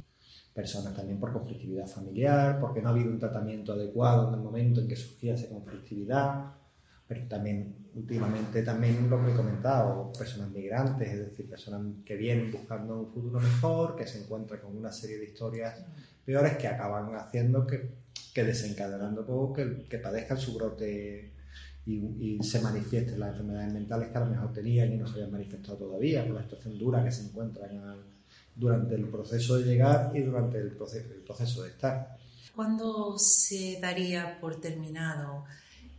[0.52, 4.82] personas también por conflictividad familiar, porque no ha habido un tratamiento adecuado en el momento
[4.82, 6.52] en que surgía esa conflictividad,
[7.06, 12.50] pero también últimamente también lo que he comentado, personas migrantes, es decir, personas que vienen
[12.50, 15.84] buscando un futuro mejor, que se encuentran con una serie de historias
[16.24, 17.90] peores que acaban haciendo que,
[18.32, 21.32] que desencadenando poco que, que padezcan su brote
[21.86, 25.14] y, y, se manifiesten las enfermedades mentales que a lo mejor tenían y no se
[25.14, 27.98] habían manifestado todavía por la situación dura que se encuentran al,
[28.56, 32.16] durante el proceso de llegar y durante el proceso, el proceso de estar.
[32.56, 35.44] ¿Cuándo se daría por terminado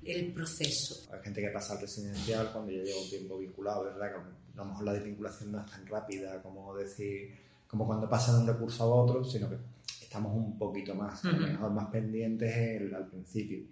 [0.06, 1.12] el proceso?
[1.14, 4.12] Hay gente que pasa al residencial cuando ya lleva un tiempo vinculado, ¿verdad?
[4.16, 7.36] a lo mejor la desvinculación no es tan rápida como decir,
[7.68, 9.58] como cuando pasa de un recurso a otro, sino que
[10.02, 13.66] estamos un poquito más, a lo mejor más pendientes al principio.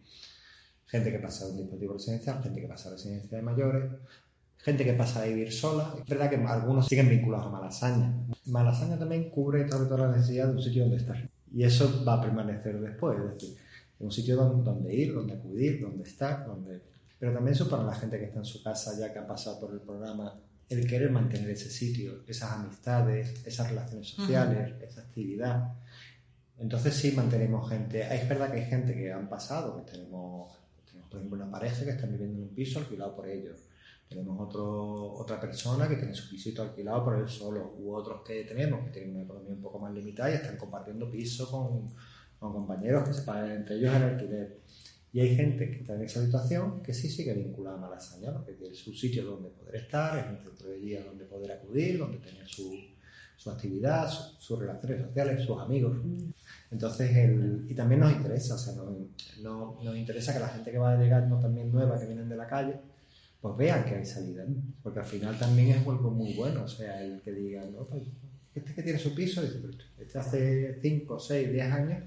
[0.87, 3.91] Gente que pasa de un dispositivo residencial, gente que pasa a residencia de mayores,
[4.57, 5.95] gente que pasa a vivir sola.
[5.99, 8.13] Es verdad que algunos siguen vinculados a Malasaña.
[8.45, 11.29] Malasaña también cubre sobre todo la necesidad de un sitio donde estar.
[11.53, 13.57] Y eso va a permanecer después, es decir,
[14.05, 16.81] un sitio donde, ir, donde acudir, donde estar, donde...
[17.19, 19.59] Pero también eso para la gente que está en su casa ya que ha pasado
[19.59, 20.39] por el programa,
[20.69, 25.73] el querer mantener ese sitio, esas amistades, esas relaciones sociales, esa actividad.
[26.59, 28.01] Entonces sí mantenemos gente.
[28.01, 31.85] Es verdad que hay gente que han pasado, que tenemos, tenemos por ejemplo una pareja
[31.85, 33.59] que está viviendo en un piso alquilado por ellos
[34.13, 38.43] tenemos otro, otra persona que tiene su pisito alquilado por él solo, u otros que
[38.43, 41.93] tenemos que tienen una economía un poco más limitada y están compartiendo piso con,
[42.43, 44.59] con compañeros que se pagan entre ellos el alquiler.
[45.13, 48.53] Y hay gente que está en esa situación que sí sigue vinculada a Malasaña, porque
[48.53, 52.17] tiene su sitio donde poder estar, es un centro de día donde poder acudir, donde
[52.17, 52.73] tener su,
[53.37, 55.97] su actividad, sus relaciones sociales, sus amigos.
[56.71, 58.87] Entonces, el, y también nos interesa, o sea, nos,
[59.41, 62.47] no, nos interesa que la gente que va llegando también nueva, que vienen de la
[62.47, 62.75] calle,
[63.39, 64.45] pues vean que hay salida,
[64.81, 68.03] porque al final también es algo muy bueno, o sea, el que diga, no, pues,
[68.55, 69.41] este que tiene su piso,
[69.99, 72.03] este hace 5, 6, 10 años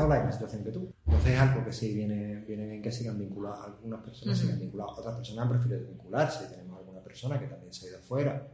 [0.00, 0.94] estaba en la misma situación que tú.
[1.06, 4.98] Entonces es algo que sí viene, viene bien que sigan vinculados, algunas personas sigan vinculadas,
[4.98, 8.48] otras personas han preferido vincularse, tenemos alguna persona que también se ha ido afuera,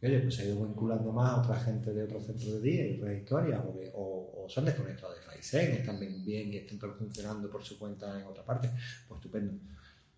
[0.00, 2.60] y oye, pues se ha ido vinculando más a otra gente de otros centros de
[2.60, 3.60] día y otras historias,
[3.94, 8.20] o, o, son desconectados de Faisen, están bien, bien y están funcionando por su cuenta
[8.20, 8.68] en otra parte,
[9.08, 9.54] pues estupendo.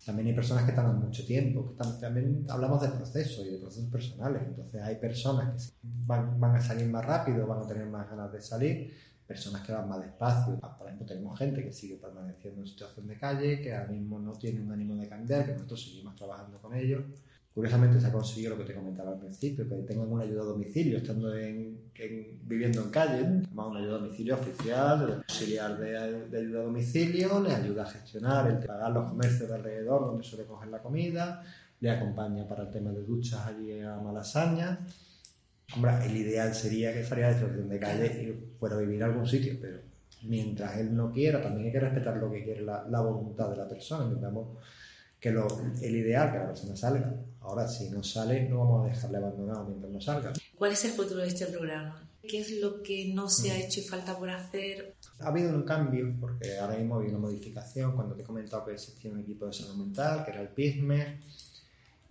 [0.03, 3.89] También hay personas que tardan mucho tiempo, que también hablamos de procesos y de procesos
[3.89, 4.43] personales.
[4.45, 8.31] Entonces hay personas que van, van a salir más rápido, van a tener más ganas
[8.31, 8.93] de salir,
[9.27, 10.59] personas que van más despacio.
[10.59, 14.33] Por ejemplo, tenemos gente que sigue permaneciendo en situación de calle, que ahora mismo no
[14.33, 17.03] tiene un ánimo de cambiar, que nosotros seguimos trabajando con ellos.
[17.53, 20.45] Curiosamente se ha conseguido lo que te comentaba al principio, que tengan una ayuda a
[20.45, 21.79] domicilio, estando en,
[22.43, 27.39] viviendo en calle, más una ayuda a domicilio oficial, auxiliar de, de, ayuda a domicilio,
[27.39, 31.43] les ayuda a gestionar, el pagar los comercios de alrededor donde suele coger la comida,
[31.79, 34.85] le acompaña para el tema de duchas allí a Malasaña.
[35.75, 39.07] Hombre, el ideal sería que saliera de situación de calle y fuera a vivir a
[39.07, 39.79] algún sitio, pero
[40.23, 43.57] mientras él no quiera, también hay que respetar lo que quiere la, la voluntad de
[43.57, 44.05] la persona.
[44.05, 44.57] Intentamos
[45.19, 45.47] que lo,
[45.81, 47.13] el ideal que la persona salga.
[47.41, 50.33] Ahora, si no sale, no vamos a dejarle abandonado mientras no salga.
[50.57, 52.07] ¿Cuál es el futuro de este programa?
[52.27, 54.95] ¿Qué es lo que no se ha hecho y falta por hacer?
[55.19, 57.95] Ha habido un cambio, porque ahora mismo ha habido una modificación.
[57.95, 61.19] Cuando te he comentado que existía un equipo de salud mental, que era el PISME,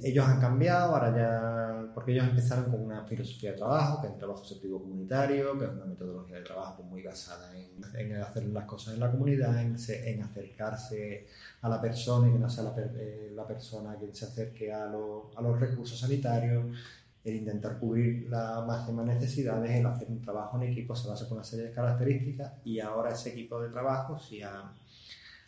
[0.00, 4.12] ellos han cambiado, ahora ya, porque ellos empezaron con una filosofía de trabajo, que es
[4.14, 8.64] el trabajo séptico comunitario, que es una metodología de trabajo muy basada en, hacer las
[8.64, 11.26] cosas en la comunidad, en, acercarse
[11.62, 14.84] a la persona y que no sea la, eh, la persona quien se acerque a,
[14.84, 16.76] a, los recursos sanitarios,
[17.22, 21.38] el intentar cubrir las máximas necesidades, el hacer un trabajo en equipo se basa con
[21.38, 24.72] una serie de características y ahora ese equipo de trabajo sí ha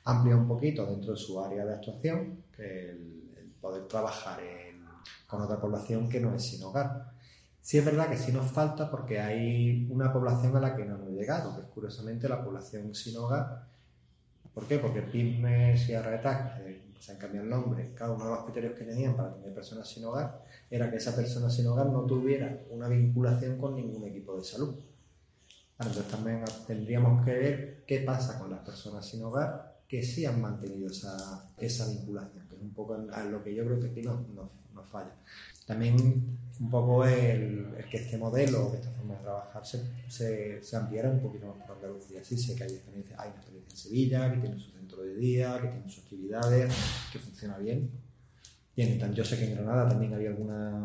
[0.05, 3.26] ampliado un poquito dentro de su área de actuación, que el
[3.67, 4.39] poder trabajar
[5.27, 7.11] con otra población que no es sin hogar.
[7.61, 10.95] Sí es verdad que sí nos falta porque hay una población a la que no
[10.95, 13.67] hemos llegado, que es curiosamente la población sin hogar.
[14.55, 14.79] ¿Por qué?
[14.79, 16.61] Porque PISMES y Arretac
[17.01, 17.93] se han cambiado el nombre.
[17.95, 21.14] Cada uno de los criterios que tenían para tener personas sin hogar era que esa
[21.17, 24.77] persona sin hogar no tuviera una vinculación con ningún equipo de salud.
[25.79, 30.41] Entonces también tendríamos que ver qué pasa con las personas sin hogar que sí han
[30.41, 34.03] mantenido esa, esa vinculación, que es un poco a lo que yo creo que aquí
[34.03, 34.20] nos,
[34.91, 35.14] falla.
[35.66, 41.20] También un poco el, que este modelo, esta forma de trabajar se, se, ampliara un
[41.20, 42.22] poquito más por Andalucía.
[42.22, 45.14] Sí sé que hay experiencia, hay una experiencia en Sevilla, que tiene su centro de
[45.16, 46.74] día, que tiene sus actividades,
[47.12, 47.91] que funciona bien.
[48.76, 50.84] Bien, yo sé que en Granada también había alguna,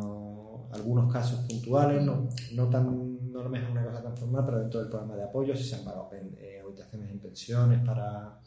[0.72, 4.90] algunos casos puntuales, no, no tan no mejor una cosa tan formal, pero dentro del
[4.90, 8.40] programa de apoyo sí se han pagado eh, habitaciones en pensiones para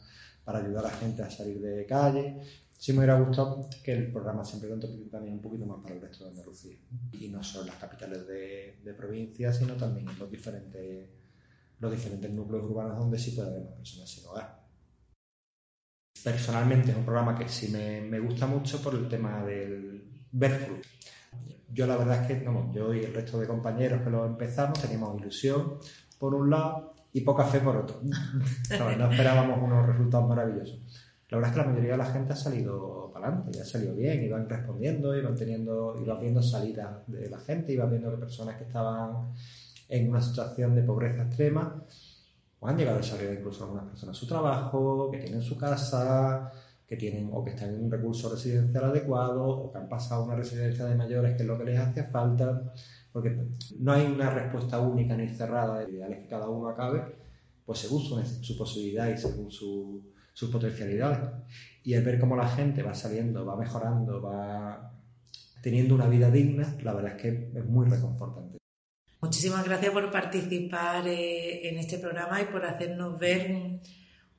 [0.45, 2.39] para ayudar a la gente a salir de calle.
[2.77, 4.69] Sí me hubiera gustado que el programa siempre
[5.09, 6.77] también un poquito más para el resto de Andalucía.
[7.19, 11.09] Y no solo las capitales de, de provincia, sino también los diferentes,
[11.79, 14.65] los diferentes núcleos urbanos donde sí puede haber más personas sin hogar.
[16.23, 20.81] Personalmente es un programa que sí me, me gusta mucho por el tema del ver
[21.71, 24.81] Yo la verdad es que, no, yo y el resto de compañeros que lo empezamos
[24.81, 25.79] teníamos ilusión
[26.19, 28.01] por un lado y poca fe por otro.
[28.03, 30.81] no, esperábamos unos resultados maravillosos.
[31.29, 33.65] La verdad es que la mayoría de la gente ha salido para adelante, ya ha
[33.65, 38.17] salido bien, iban respondiendo, iban teniendo, iban viendo salidas de la gente, iban viendo que
[38.17, 39.31] personas que estaban
[39.87, 41.81] en una situación de pobreza extrema,
[42.59, 46.51] o han llegado a salir incluso algunas personas a su trabajo, que tienen su casa,
[46.85, 50.35] que tienen o que están en un recurso residencial adecuado, o que han pasado una
[50.35, 52.73] residencia de mayores, que es lo que les hace falta
[53.15, 53.33] porque
[53.79, 57.01] no hay una respuesta única ni cerrada de ideales que cada uno acabe,
[57.65, 61.31] pues según su, su posibilidad y según su, sus potencialidades.
[61.81, 64.91] Y el ver cómo la gente va saliendo, va mejorando, va
[65.61, 68.57] teniendo una vida digna, la verdad es que es muy reconfortante.
[69.21, 73.79] Muchísimas gracias por participar eh, en este programa y por hacernos ver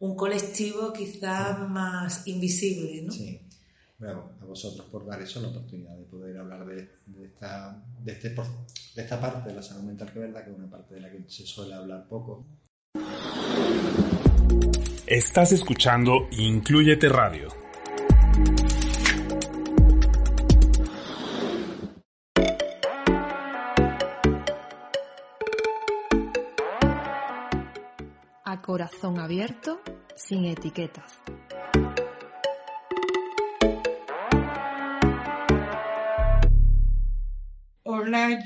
[0.01, 3.11] un, colectivo quizás más invisible, ¿no?
[3.11, 3.46] Sí
[3.99, 6.89] bueno, a vosotros por dar eso la oportunidad de poder hablar de,
[7.25, 10.57] esta, de, este, de esta parte de la salud mental, que es verdad que es
[10.57, 12.47] una parte de la que se suele hablar poco.
[15.07, 17.49] Estás escuchando Incluyete Radio.
[28.45, 29.81] A corazón abierto,
[30.17, 31.23] sin etiquetas.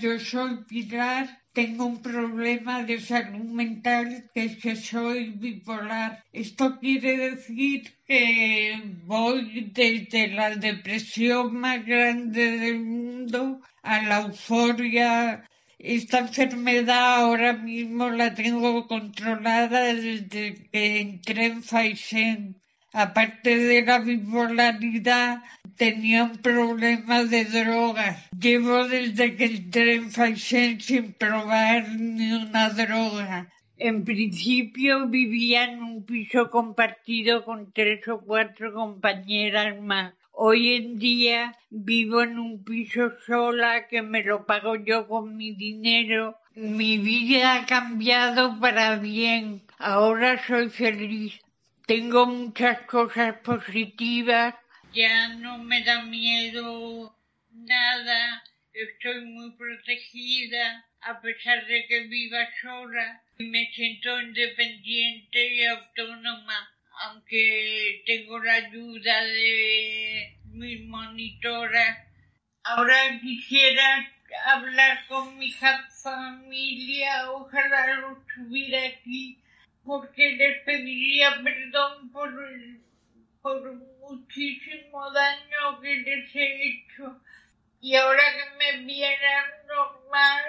[0.01, 1.26] Yo soy Pilar.
[1.53, 6.24] Tengo un problema de salud mental que es que soy bipolar.
[6.32, 15.44] Esto quiere decir que voy desde la depresión más grande del mundo a la euforia.
[15.78, 22.61] Esta enfermedad ahora mismo la tengo controlada desde que entré en Faisen
[22.93, 25.43] aparte de la bipolaridad,
[25.76, 28.28] tenía un problema de drogas.
[28.38, 33.49] Llevo desde que entré en Faisen sin probar ni una droga.
[33.76, 40.12] En principio vivía en un piso compartido con tres o cuatro compañeras más.
[40.32, 45.53] Hoy en día vivo en un piso sola que me lo pago yo con mi
[45.53, 46.36] dinero.
[46.55, 49.62] Mi vida ha cambiado para bien.
[49.78, 51.41] Ahora soy feliz.
[51.91, 54.55] Tengo muchas cosas positivas.
[54.95, 57.12] Ya no me da miedo
[57.51, 66.70] nada, estoy muy protegida a pesar de que viva sola me siento independiente y autónoma,
[67.07, 71.99] aunque tengo la ayuda de mis monitoras.
[72.62, 74.12] Ahora quisiera
[74.47, 79.39] hablar con mi familia, ojalá lo tuviera aquí,
[79.85, 82.31] porque les pediría perdón por,
[83.43, 87.20] por muchísimo daño que les he hecho
[87.81, 90.43] y ahora que me vieran normal.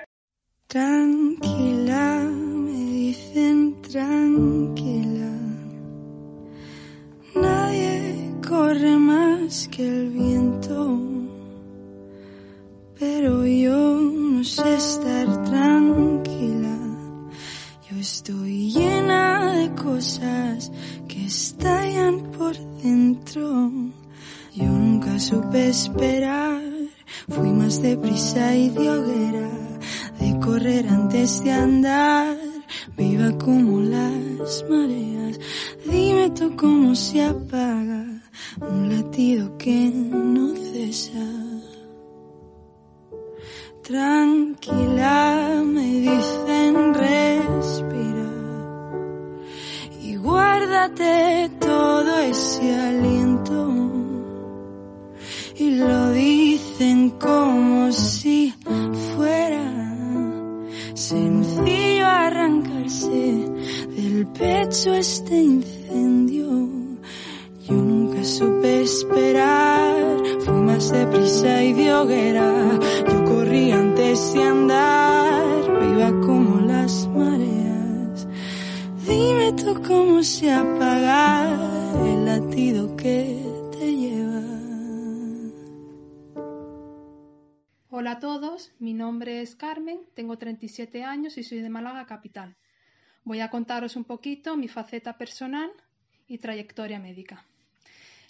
[0.68, 5.32] Tranquila, me dicen tranquila.
[7.36, 11.00] Nadie corre más que el viento.
[13.00, 16.78] Pero yo no sé estar tranquila.
[17.90, 19.01] Yo estoy llena
[19.82, 20.72] cosas
[21.08, 23.72] que estallan por dentro.
[24.54, 26.62] Yo nunca supe esperar.
[27.30, 29.50] Fui más deprisa y de hoguera,
[30.20, 32.38] de correr antes de andar,
[32.98, 35.40] viva como las mareas.
[35.86, 38.06] Dime tú cómo se apaga
[38.60, 41.28] un latido que no cesa.
[43.84, 46.94] Tranquila, me dicen
[50.72, 53.92] guárdate todo ese aliento
[55.58, 58.54] y lo dicen como si
[59.16, 59.70] fuera
[60.94, 63.50] sencillo arrancarse
[63.98, 66.70] del pecho este incendio.
[67.68, 72.80] Yo nunca supe esperar, fui más deprisa y de hoguera.
[73.10, 76.41] Yo corrí antes de andar, viva mareas.
[79.88, 81.52] Cómo se apaga
[82.06, 84.42] el latido que te lleva.
[87.90, 92.56] Hola a todos, mi nombre es Carmen, tengo 37 años y soy de Málaga capital.
[93.24, 95.72] Voy a contaros un poquito mi faceta personal
[96.28, 97.46] y trayectoria médica.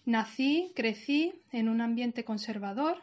[0.05, 2.97] Nací, crecí en un ambiente conservador,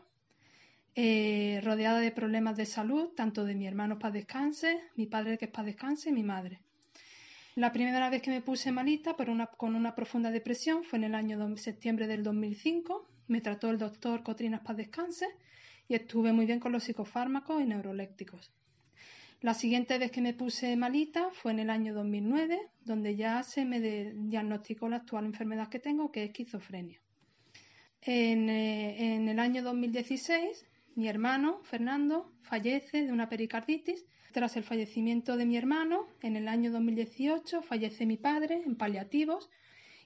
[0.97, 5.45] eh, rodeada de problemas de salud, tanto de mi hermano para descanse, mi padre que
[5.45, 6.61] es para descanse y mi madre.
[7.59, 9.17] La primera vez que me puse malita
[9.57, 13.05] con una profunda depresión fue en el año septiembre del 2005.
[13.27, 15.27] Me trató el doctor Cotrinas para descanse
[15.89, 18.53] y estuve muy bien con los psicofármacos y neurolépticos.
[19.41, 23.65] La siguiente vez que me puse malita fue en el año 2009, donde ya se
[23.65, 27.01] me diagnosticó la actual enfermedad que tengo, que es esquizofrenia.
[28.03, 34.07] En, eh, en el año 2016, mi hermano, Fernando, fallece de una pericarditis.
[34.33, 39.49] Tras el fallecimiento de mi hermano, en el año 2018 fallece mi padre en paliativos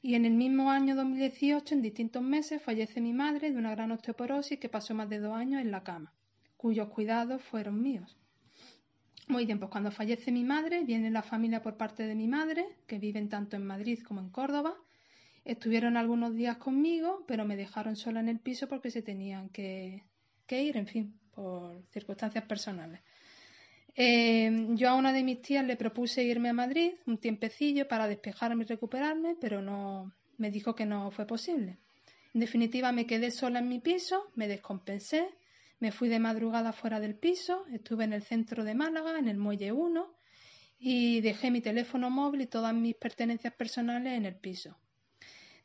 [0.01, 3.93] y en el mismo año 2018, en distintos meses, fallece mi madre de una gran
[3.93, 6.13] osteoporosis que pasó más de dos años en la cama,
[6.57, 8.17] cuyos cuidados fueron míos.
[9.29, 12.67] Muy bien, pues cuando fallece mi madre, viene la familia por parte de mi madre,
[12.87, 14.75] que viven tanto en Madrid como en Córdoba.
[15.45, 20.03] Estuvieron algunos días conmigo, pero me dejaron sola en el piso porque se tenían que,
[20.47, 23.01] que ir, en fin, por circunstancias personales.
[23.95, 28.09] Eh, yo a una de mis tías le propuse irme a Madrid un tiempecillo para
[28.09, 31.79] despejarme y recuperarme, pero no me dijo que no fue posible.
[32.35, 35.29] En definitiva, me quedé sola en mi piso, me descompensé,
[35.81, 39.37] me fui de madrugada fuera del piso, estuve en el centro de Málaga, en el
[39.37, 40.15] Muelle 1,
[40.79, 44.79] y dejé mi teléfono móvil y todas mis pertenencias personales en el piso.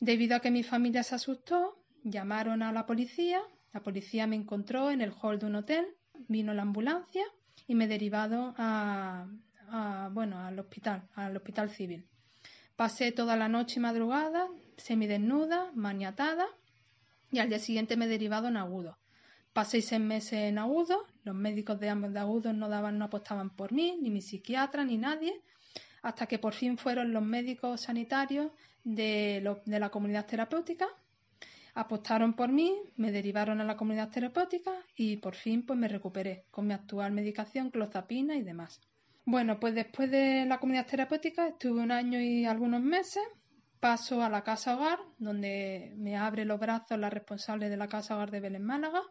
[0.02, 3.42] Debido a que mi familia se asustó, llamaron a la policía,
[3.74, 5.88] la policía me encontró en el hall de un hotel,
[6.28, 7.24] vino la ambulancia
[7.68, 9.28] y me he derivado a,
[10.12, 12.08] bueno, al hospital, al hospital civil.
[12.76, 14.48] Pasé toda la noche madrugada,
[14.78, 16.48] semidesnuda, maniatada,
[17.32, 18.98] y al día siguiente me he derivado en agudo.
[19.52, 23.50] Pasé seis meses en agudo, los médicos de ambos de agudos no daban, no apostaban
[23.50, 25.42] por mí, ni mi psiquiatra, ni nadie,
[26.04, 28.52] hasta que por fin fueron los médicos sanitarios
[28.84, 30.88] de la comunidad terapéutica
[31.78, 36.46] apostaron por mí, me derivaron a la comunidad terapéutica y por fin pues me recuperé
[36.50, 38.82] con mi actual medicación, clozapina y demás.
[39.26, 43.22] Bueno, pues después de la comunidad terapéutica estuve un año y algunos meses,
[43.80, 48.16] paso a la casa hogar, donde me abre los brazos la responsable de la casa
[48.16, 49.04] hogar de Belén Málaga,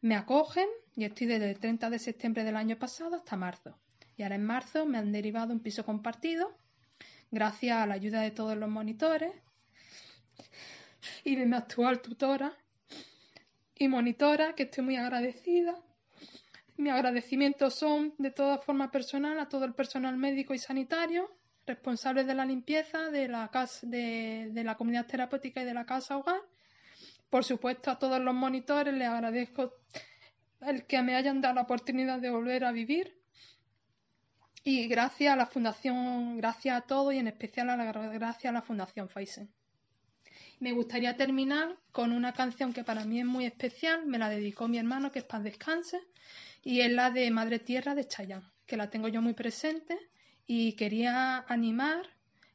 [0.00, 3.76] me acogen y estoy desde el 30 de septiembre del año pasado hasta marzo.
[4.16, 6.56] Y ahora en marzo me han derivado un piso compartido,
[7.30, 9.32] gracias a la ayuda de todos los monitores,
[11.24, 12.56] y de mi actual tutora
[13.76, 15.74] y monitora, que estoy muy agradecida.
[16.76, 21.30] Mi agradecimiento son de toda forma personal a todo el personal médico y sanitario,
[21.66, 26.16] responsables de la limpieza de la, casa, de, la comunidad terapéutica y de la casa
[26.16, 26.40] hogar,
[27.30, 29.74] Por supuesto, a todos los monitores les agradezco
[30.60, 33.18] el que me hayan dado la oportunidad de volver a vivir.
[34.64, 38.52] Y gracias a la Fundación, gracias a todos y en especial a la, gracias a
[38.52, 39.52] la Fundación Faisen.
[40.62, 44.68] Me gustaría terminar con una canción que para mí es muy especial, me la dedicó
[44.68, 46.00] mi hermano, que es Paz Descanse,
[46.62, 49.98] y es la de Madre Tierra de Chayanne, que la tengo yo muy presente
[50.46, 52.06] y quería animar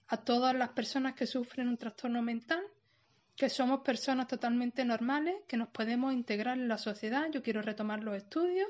[0.08, 2.64] a todas las personas que sufren un trastorno mental
[3.36, 7.30] que somos personas totalmente normales, que nos podemos integrar en la sociedad.
[7.30, 8.70] Yo quiero retomar los estudios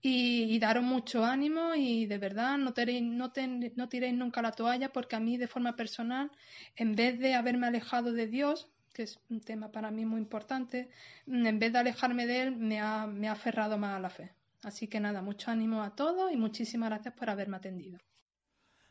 [0.00, 3.32] y, daros mucho ánimo y de verdad no, no,
[3.76, 6.30] no tiréis nunca la toalla porque a mí de forma personal,
[6.76, 10.88] en vez de haberme alejado de Dios, que es un tema para mí muy importante,
[11.26, 14.32] en vez de alejarme de Él, me ha, me ha aferrado más a la fe.
[14.62, 17.98] Así que nada, mucho ánimo a todos y muchísimas gracias por haberme atendido.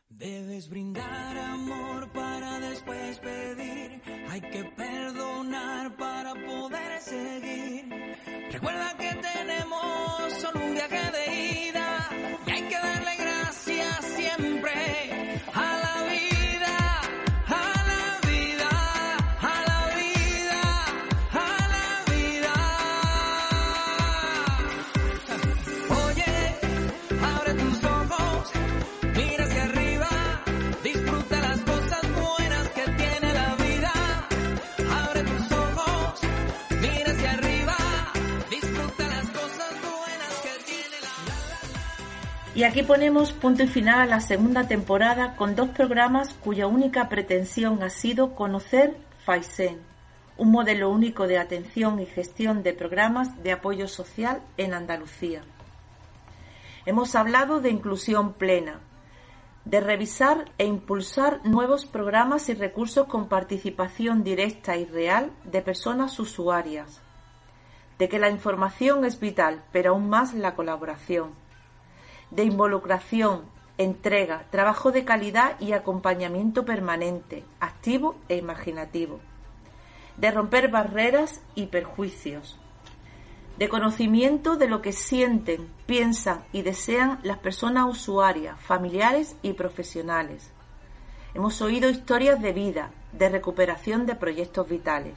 [0.08, 4.00] Debes brindar amor para después pedir.
[4.30, 7.88] Hay que perdonar para poder seguir.
[8.50, 10.67] Recuerda que tenemos solo
[42.58, 47.08] Y aquí ponemos punto y final a la segunda temporada con dos programas cuya única
[47.08, 49.78] pretensión ha sido conocer Faisen,
[50.36, 55.42] un modelo único de atención y gestión de programas de apoyo social en Andalucía.
[56.84, 58.80] Hemos hablado de inclusión plena,
[59.64, 66.18] de revisar e impulsar nuevos programas y recursos con participación directa y real de personas
[66.18, 67.00] usuarias,
[68.00, 71.46] de que la información es vital, pero aún más la colaboración
[72.30, 73.44] de involucración,
[73.78, 79.20] entrega, trabajo de calidad y acompañamiento permanente, activo e imaginativo,
[80.16, 82.58] de romper barreras y perjuicios,
[83.56, 90.52] de conocimiento de lo que sienten, piensan y desean las personas usuarias, familiares y profesionales.
[91.34, 95.14] Hemos oído historias de vida, de recuperación de proyectos vitales.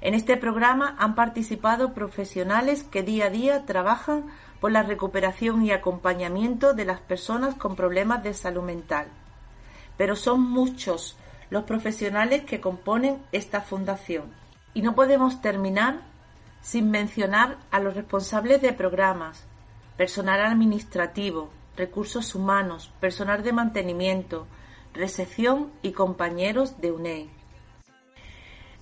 [0.00, 4.26] En este programa han participado profesionales que día a día trabajan
[4.60, 9.08] por la recuperación y acompañamiento de las personas con problemas de salud mental.
[9.96, 11.16] Pero son muchos
[11.50, 14.32] los profesionales que componen esta fundación.
[14.74, 16.00] Y no podemos terminar
[16.60, 19.44] sin mencionar a los responsables de programas,
[19.96, 24.46] personal administrativo, recursos humanos, personal de mantenimiento,
[24.92, 27.35] recepción y compañeros de UNEI.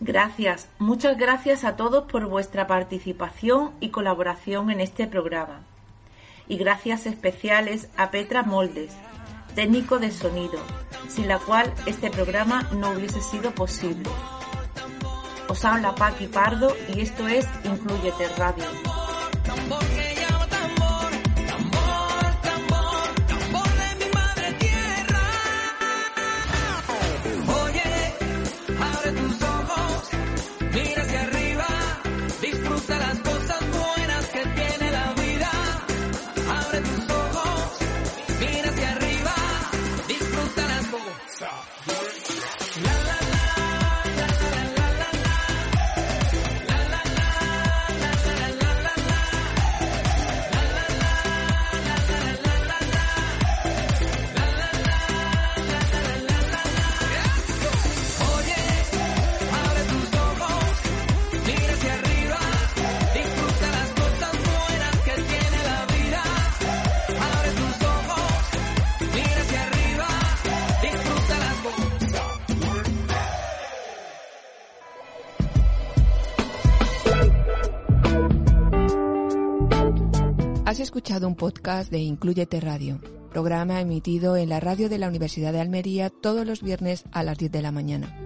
[0.00, 5.60] Gracias, muchas gracias a todos por vuestra participación y colaboración en este programa.
[6.48, 8.92] Y gracias especiales a Petra Moldes,
[9.54, 10.58] técnico de sonido,
[11.08, 14.10] sin la cual este programa no hubiese sido posible.
[15.48, 18.64] Os habla Paqui Pardo y esto es Incluyete Radio.
[80.94, 83.00] Escuchado un podcast de Incluyete Radio,
[83.32, 87.36] programa emitido en la radio de la Universidad de Almería todos los viernes a las
[87.36, 88.16] 10 de la mañana.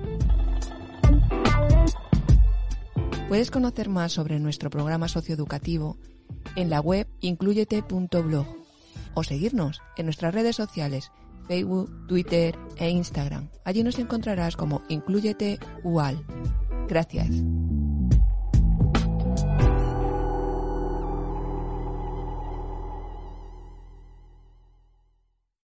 [3.27, 5.97] Puedes conocer más sobre nuestro programa socioeducativo
[6.57, 8.47] en la web incluyete.blog
[9.15, 11.11] o seguirnos en nuestras redes sociales
[11.47, 13.49] Facebook, Twitter e Instagram.
[13.65, 16.23] Allí nos encontrarás como Incluyete UAL.
[16.87, 17.31] Gracias.